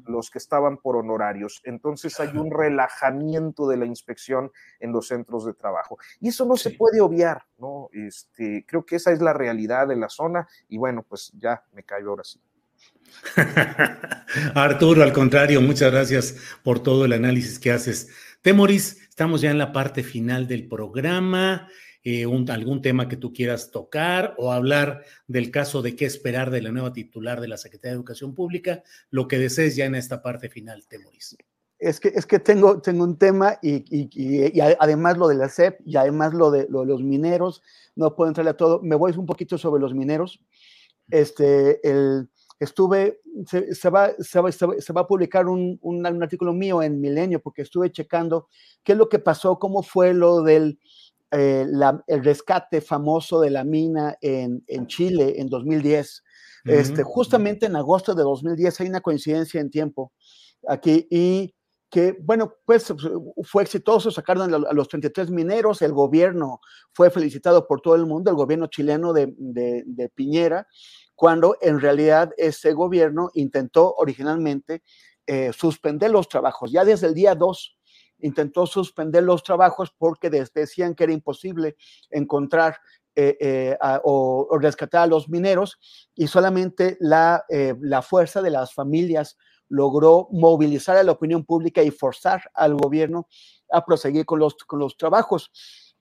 [0.06, 1.60] los que estaban por honorarios.
[1.64, 4.50] Entonces hay un relajamiento de la inspección
[4.80, 5.98] en los centros de trabajo.
[6.20, 7.88] Y eso no se puede obviar, ¿no?
[7.92, 11.84] Este, creo que esa es la realidad de la zona y bueno, pues ya me
[11.84, 12.40] caigo ahora sí.
[14.54, 18.08] Arturo, al contrario, muchas gracias por todo el análisis que haces.
[18.40, 21.68] Temoris, estamos ya en la parte final del programa.
[22.04, 26.60] Eh, algún tema que tú quieras tocar o hablar del caso de qué esperar de
[26.60, 30.20] la nueva titular de la Secretaría de Educación Pública, lo que desees ya en esta
[30.20, 31.36] parte final, Temoris.
[31.78, 35.96] Es que, es que tengo, tengo un tema y, además lo de la CEP y
[35.96, 37.62] además lo de, los mineros,
[37.94, 38.80] no puedo entrarle a todo.
[38.82, 40.40] Me voy un poquito sobre los mineros.
[41.08, 42.28] Este, el,
[42.58, 47.40] estuve, se, va, se, va, se, va, a publicar un, un, artículo mío en Milenio
[47.40, 48.48] porque estuve checando
[48.84, 50.78] qué es lo que pasó, cómo fue lo del
[51.32, 51.66] eh,
[52.06, 56.22] el rescate famoso de la mina en, Chile en 2010.
[56.64, 60.12] este, justamente en agosto de 2010 hay una coincidencia en tiempo
[60.68, 61.54] aquí y
[61.92, 62.92] que, bueno, pues
[63.44, 66.60] fue exitoso, sacaron a los 33 mineros, el gobierno
[66.94, 70.66] fue felicitado por todo el mundo, el gobierno chileno de, Piñera,
[71.14, 74.82] cuando en realidad ese gobierno intentó originalmente
[75.26, 76.72] eh, suspender los trabajos.
[76.72, 77.76] Ya desde el día 2
[78.22, 81.76] intentó suspender los trabajos porque decían que era imposible
[82.10, 82.76] encontrar
[83.14, 85.78] eh, eh, o, rescatar a los mineros
[86.14, 89.36] y solamente la, eh, la, fuerza de las familias
[89.68, 93.28] logró movilizar a la opinión pública y forzar al gobierno
[93.70, 95.50] a proseguir con los, con los trabajos.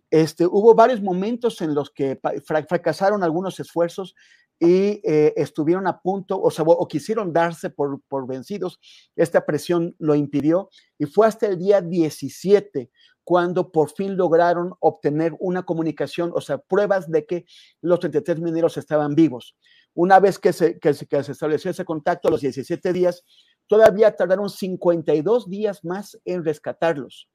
[0.09, 4.15] Este, hubo varios momentos en los que fracasaron algunos esfuerzos
[4.63, 8.79] y eh, estuvieron a punto o, o quisieron darse por, por, vencidos.
[9.15, 12.91] Esta presión lo impidió y fue hasta el día 17
[13.23, 17.45] cuando por fin lograron obtener una comunicación, o sea, pruebas de que
[17.81, 19.57] los 33 mineros estaban vivos.
[19.95, 23.23] Una vez que se, que que se estableció ese contacto, a los 17 días,
[23.65, 27.29] todavía tardaron 52 días más en rescatarlos,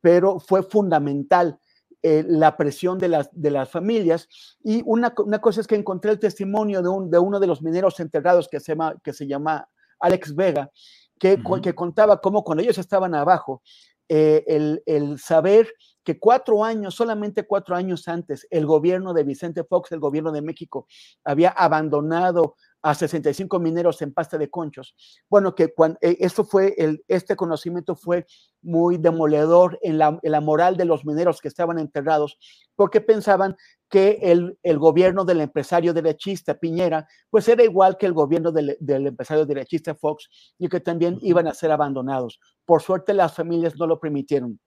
[0.00, 1.58] pero fue fundamental
[2.02, 4.28] eh, la presión de las, de las familias.
[4.64, 8.00] Y una, cosa es que encontré el testimonio de, un, de uno de los mineros
[8.00, 10.70] enterrados que se llama, que se llama Alex Vega,
[11.18, 13.62] que, que contaba cómo cuando ellos estaban abajo,
[14.08, 15.72] eh, el, el, saber
[16.02, 20.42] que cuatro años, solamente cuatro años antes, el gobierno de Vicente Fox, el gobierno de
[20.42, 20.88] México,
[21.22, 24.94] había abandonado a 65 mineros en pasta de conchos.
[25.28, 28.26] Bueno, que cuando, eh, esto fue el, este conocimiento fue
[28.62, 32.38] muy demoledor en la, en la, moral de los mineros que estaban enterrados,
[32.76, 33.56] porque pensaban
[33.88, 38.76] que el, el, gobierno del empresario derechista Piñera, pues era igual que el gobierno del,
[38.80, 40.28] del, empresario derechista Fox
[40.58, 42.40] y que también iban a ser abandonados.
[42.64, 44.58] Por suerte las familias no lo permitieron.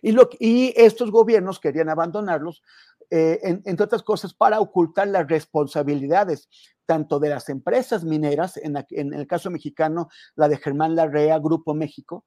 [0.00, 2.62] Y, lo, y estos gobiernos querían abandonarlos,
[3.10, 6.48] eh, en, entre otras cosas, para ocultar las responsabilidades
[6.86, 11.38] tanto de las empresas mineras, en, la, en el caso mexicano, la de Germán Larrea,
[11.38, 12.24] Grupo México,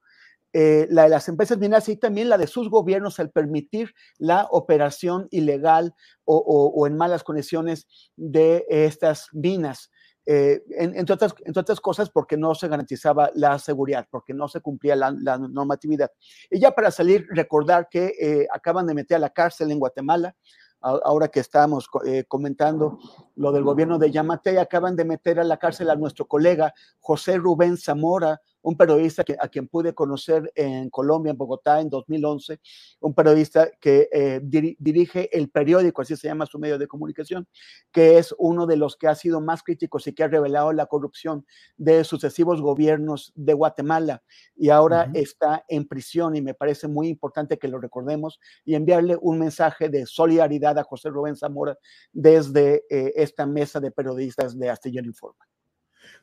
[0.53, 4.47] eh, la de las empresas mineras y también la de sus gobiernos al permitir la
[4.51, 5.93] operación ilegal
[6.23, 9.91] o, o, o en malas condiciones de estas minas.
[10.27, 14.47] Eh, en, entre, otras, entre, otras, cosas porque no se garantizaba la seguridad, porque no
[14.47, 16.11] se cumplía la, la normatividad.
[16.49, 20.35] Y ya para salir, recordar que eh, acaban de meter a la cárcel en Guatemala,
[20.81, 22.99] ahora que estamos eh, comentando
[23.35, 27.37] lo del gobierno de Yamate, acaban de meter a la cárcel a nuestro colega José
[27.37, 32.59] Rubén Zamora, un periodista que, a quien pude conocer en Colombia, en Bogotá, en 2011,
[32.99, 37.47] un periodista que eh, dir, dirige el periódico, así se llama su medio de comunicación,
[37.91, 40.87] que es uno de los que ha sido más críticos y que ha revelado la
[40.87, 41.45] corrupción
[41.77, 44.23] de sucesivos gobiernos de Guatemala
[44.55, 45.21] y ahora uh -huh.
[45.21, 49.89] está en prisión y me parece muy importante que lo recordemos y enviarle un mensaje
[49.89, 51.77] de solidaridad a José Rubén Zamora
[52.13, 55.45] desde eh, esta mesa de periodistas de Astillero Informa.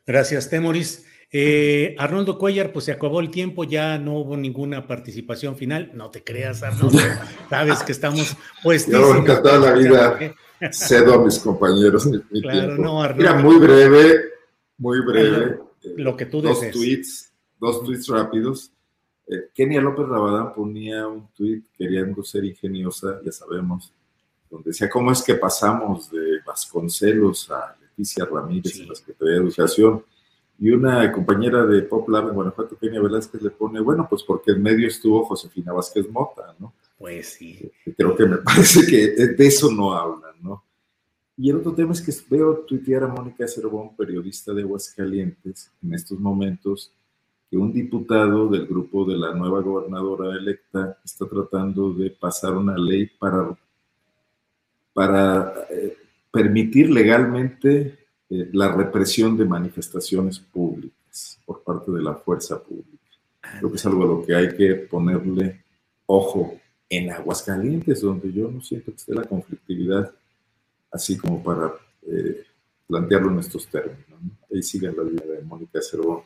[0.05, 1.05] Gracias, Temoris.
[1.31, 5.91] Eh, Arnoldo Cuellar, pues se acabó el tiempo, ya no hubo ninguna participación final.
[5.93, 6.99] No te creas, Arnoldo.
[7.49, 8.87] Sabes que estamos pues.
[8.87, 10.19] Yo encantada la vida.
[10.71, 12.83] Cedo a mis compañeros mi, mi claro, tiempo.
[12.83, 14.25] No, Arnoldo, Mira, muy breve,
[14.77, 15.59] muy breve.
[15.97, 16.73] Lo que tú dos desees.
[16.73, 18.71] tweets, dos tweets rápidos.
[19.27, 23.91] Eh, Kenia López Rabadán ponía un tweet queriendo ser ingeniosa, ya sabemos,
[24.53, 28.83] donde decía cómo es que pasamos de Vasconcelos a Leticia Ramírez sí.
[28.83, 30.03] en la Secretaría de Educación
[30.59, 34.51] y una compañera de Pop Lab en Guanajuato, Kenia Velázquez, le pone, bueno, pues porque
[34.51, 36.73] en medio estuvo Josefina Vázquez Mota, ¿no?
[36.97, 37.71] Pues sí.
[37.97, 40.63] Creo que me parece que de eso no hablan, ¿no?
[41.35, 45.93] Y el otro tema es que veo tuitear a Mónica Cervón, periodista de Aguascalientes, en
[45.95, 46.93] estos momentos,
[47.49, 52.77] que un diputado del grupo de la nueva gobernadora electa está tratando de pasar una
[52.77, 53.57] ley para,
[54.93, 55.97] para eh,
[56.31, 57.97] permitir legalmente
[58.29, 62.89] eh, la represión de manifestaciones públicas por parte de la fuerza pública.
[63.59, 65.63] Creo que es algo a lo que hay que ponerle
[66.05, 70.13] ojo en Aguascalientes, donde yo no siento que esté la conflictividad
[70.91, 71.73] así como para
[72.03, 72.43] eh,
[72.87, 74.05] plantearlo en estos términos.
[74.09, 74.31] ¿no?
[74.53, 76.21] Ahí sigue la línea de Mónica Cervón.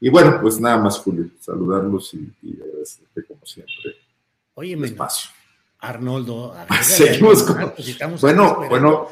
[0.00, 3.96] Y bueno, pues nada más, Julio, saludarlos y, y agradecerte como siempre.
[4.54, 5.30] Oye, espacio.
[5.88, 6.54] Arnoldo.
[6.82, 7.72] Seguimos con...
[8.20, 9.08] Bueno, bueno,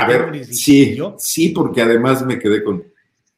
[0.00, 2.84] a ver, sí, sí, porque además me quedé con,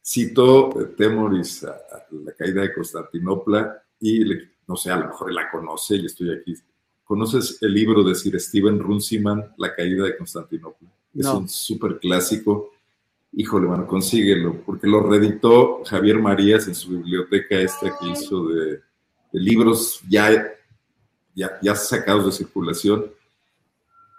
[0.03, 5.33] citó Temoris a, a la caída de Constantinopla y le, no sé, a lo mejor
[5.33, 6.55] la conoce y estoy aquí.
[7.03, 10.89] ¿Conoces el libro de Sir Steven Runciman, La caída de Constantinopla?
[11.15, 11.39] Es no.
[11.39, 12.71] un súper clásico.
[13.33, 18.71] Híjole, bueno, consíguelo, porque lo reeditó Javier Marías en su biblioteca esta que hizo de,
[18.71, 20.29] de libros ya
[21.37, 23.05] ya, ya sacados de circulación.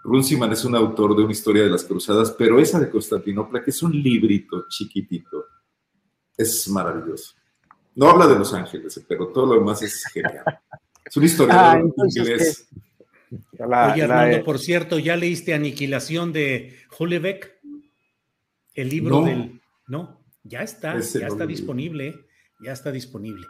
[0.04, 3.70] Runciman es un autor de una historia de las cruzadas, pero esa de Constantinopla, que
[3.70, 5.46] es un librito chiquitito,
[6.36, 7.34] es maravilloso.
[7.96, 10.44] No habla de Los Ángeles, pero todo lo demás es genial.
[11.04, 12.68] Es una historia ah, inglés.
[13.58, 17.58] La, Oye, Arnaldo, la, por cierto, ¿ya leíste Aniquilación de Hulebeck?
[18.74, 19.60] El libro no, del...
[19.88, 22.26] No, ya está, ya está disponible,
[22.60, 23.48] ya está disponible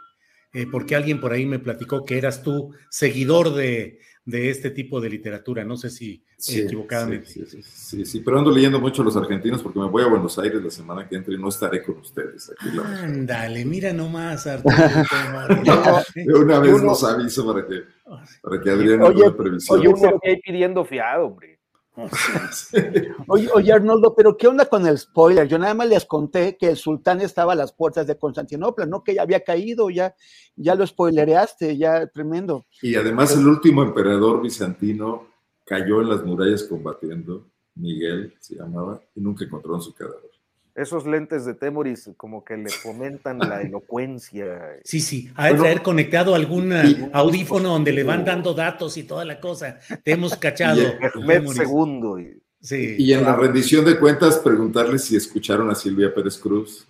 [0.53, 5.01] eh, porque alguien por ahí me platicó que eras tú seguidor de, de este tipo
[5.01, 7.27] de literatura, no sé si sí, equivocadamente.
[7.27, 10.07] Sí sí, sí sí, pero ando leyendo mucho a los argentinos porque me voy a
[10.07, 12.51] Buenos Aires la semana que entra y no estaré con ustedes.
[12.51, 14.75] Aquí Ándale, mira nomás, Arturo.
[16.15, 17.83] de una vez nos aviso para que,
[18.41, 19.79] para que Adrián oye, haga previsión.
[19.79, 21.58] Oye, uno pidiendo fiado, hombre.
[23.27, 25.47] Oye, oye, Arnoldo, pero ¿qué onda con el spoiler?
[25.47, 29.03] Yo nada más les conté que el sultán estaba a las puertas de Constantinopla, no
[29.03, 30.15] que ya había caído, ya,
[30.55, 32.65] ya lo spoilereaste, ya tremendo.
[32.81, 35.27] Y además el último emperador bizantino
[35.65, 40.28] cayó en las murallas combatiendo, Miguel se llamaba, y nunca encontraron su cadáver.
[40.79, 44.79] Esos lentes de Temoris como que le fomentan la elocuencia.
[44.85, 48.95] Sí, sí, ha de bueno, traer conectado algún sí, audífono donde le van dando datos
[48.95, 49.77] y toda la cosa.
[50.05, 50.81] Te hemos cachado.
[51.25, 52.17] Med segundo.
[52.17, 53.41] Y, sí, y en claro.
[53.41, 56.87] la rendición de cuentas preguntarle si escucharon a Silvia Pérez Cruz.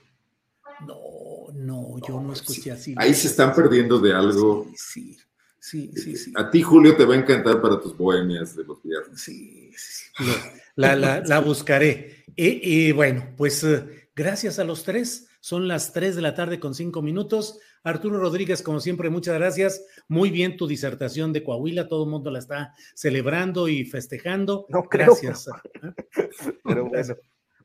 [0.86, 3.04] No, no, yo no escuché a Silvia.
[3.04, 4.68] Ahí se están perdiendo de algo.
[4.76, 5.18] Sí,
[5.60, 6.32] sí, sí, sí.
[6.36, 9.20] A ti, Julio, te va a encantar para tus bohemias de los viernes.
[9.20, 10.12] Sí, sí.
[10.20, 10.34] La,
[10.80, 12.26] la, la, la buscaré.
[12.36, 13.86] Y, y, bueno, pues uh,
[14.20, 15.30] Gracias a los tres.
[15.40, 17.58] Son las tres de la tarde con cinco minutos.
[17.86, 19.82] Arturo Rodríguez, como siempre, muchas gracias.
[20.10, 21.88] Muy bien tu disertación de Coahuila.
[21.88, 24.66] Todo el mundo la está celebrando y festejando.
[24.68, 25.16] No creo.
[25.22, 25.46] Gracias.
[26.66, 27.16] Pero bueno,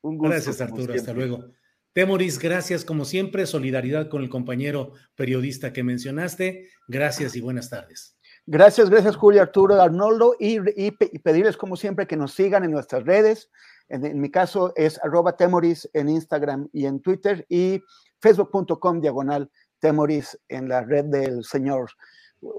[0.03, 0.31] un gusto.
[0.31, 0.95] Gracias, Arturo.
[0.95, 1.51] Hasta luego.
[1.93, 3.47] Temoris, gracias como siempre.
[3.47, 6.69] Solidaridad con el compañero periodista que mencionaste.
[6.87, 8.14] Gracias y buenas tardes.
[8.47, 12.65] Gracias, gracias Julio, Arturo, Arnoldo y, y pe- y pedirles como siempre que nos sigan
[12.65, 13.51] en nuestras redes.
[13.89, 17.83] En, en mi caso es arroba temoris en Instagram y en Twitter y
[18.21, 21.91] facebook.com diagonal temoris en la red del señor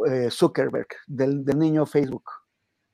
[0.08, 2.24] eh, Zuckerberg, del, del niño Facebook.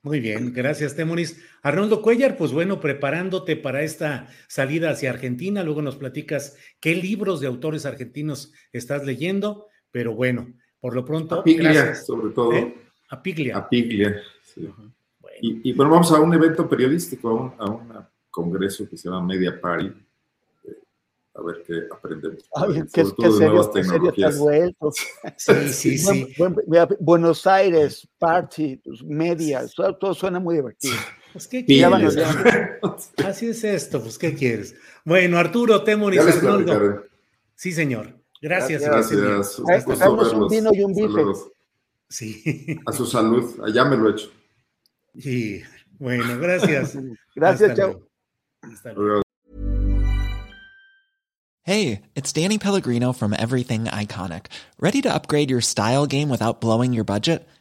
[0.03, 1.39] Muy bien, gracias, Temoris.
[1.61, 7.39] Arnoldo Cuellar, pues bueno, preparándote para esta salida hacia Argentina, luego nos platicas qué libros
[7.39, 10.47] de autores argentinos estás leyendo, pero bueno,
[10.81, 12.05] por lo pronto, A Piglia, gracias.
[12.05, 12.51] sobre todo.
[12.53, 12.75] ¿Eh?
[13.09, 13.57] A Piglia.
[13.57, 14.21] A Piglia.
[14.43, 14.67] sí.
[15.19, 18.97] Bueno, Y, y bueno, vamos a un evento periodístico, a un, a un congreso que
[18.97, 19.85] se llama Media Party.
[20.65, 20.71] eh,
[21.35, 22.43] a ver qué aprendemos.
[22.55, 24.35] Ay, sobre qué, todo qué de serio, nuevas serio tecnologías.
[25.37, 26.33] sí, sí, sí.
[26.37, 30.93] Buen- buen- mira, Buenos Aires, party, pues, media, todo, todo suena muy divertido.
[31.31, 32.17] Pues, ¿qué quieres?
[33.25, 34.75] Así es esto, pues, ¿qué quieres?
[35.05, 37.05] Bueno, Arturo, Temoris, Ya les Arnoldo.
[37.55, 38.20] Sí, señor.
[38.41, 38.81] Gracias.
[38.81, 39.11] Gracias.
[39.11, 39.35] y que estén bien.
[39.37, 39.59] Gracias.
[39.59, 41.07] un Ahí gusto un vino y un bife.
[41.07, 41.51] Saludos.
[42.09, 42.77] Sí.
[42.85, 43.59] A su salud.
[43.63, 44.31] Allá me lo he hecho.
[45.13, 45.61] Y
[45.99, 46.97] bueno, gracias.
[47.35, 47.91] Gracias, Hasta chao.
[47.91, 48.07] luego.
[48.61, 49.21] Hasta luego.
[51.63, 54.47] Hey, it's Danny Pellegrino from Everything Iconic.
[54.79, 57.47] Ready to upgrade your style game without blowing your budget?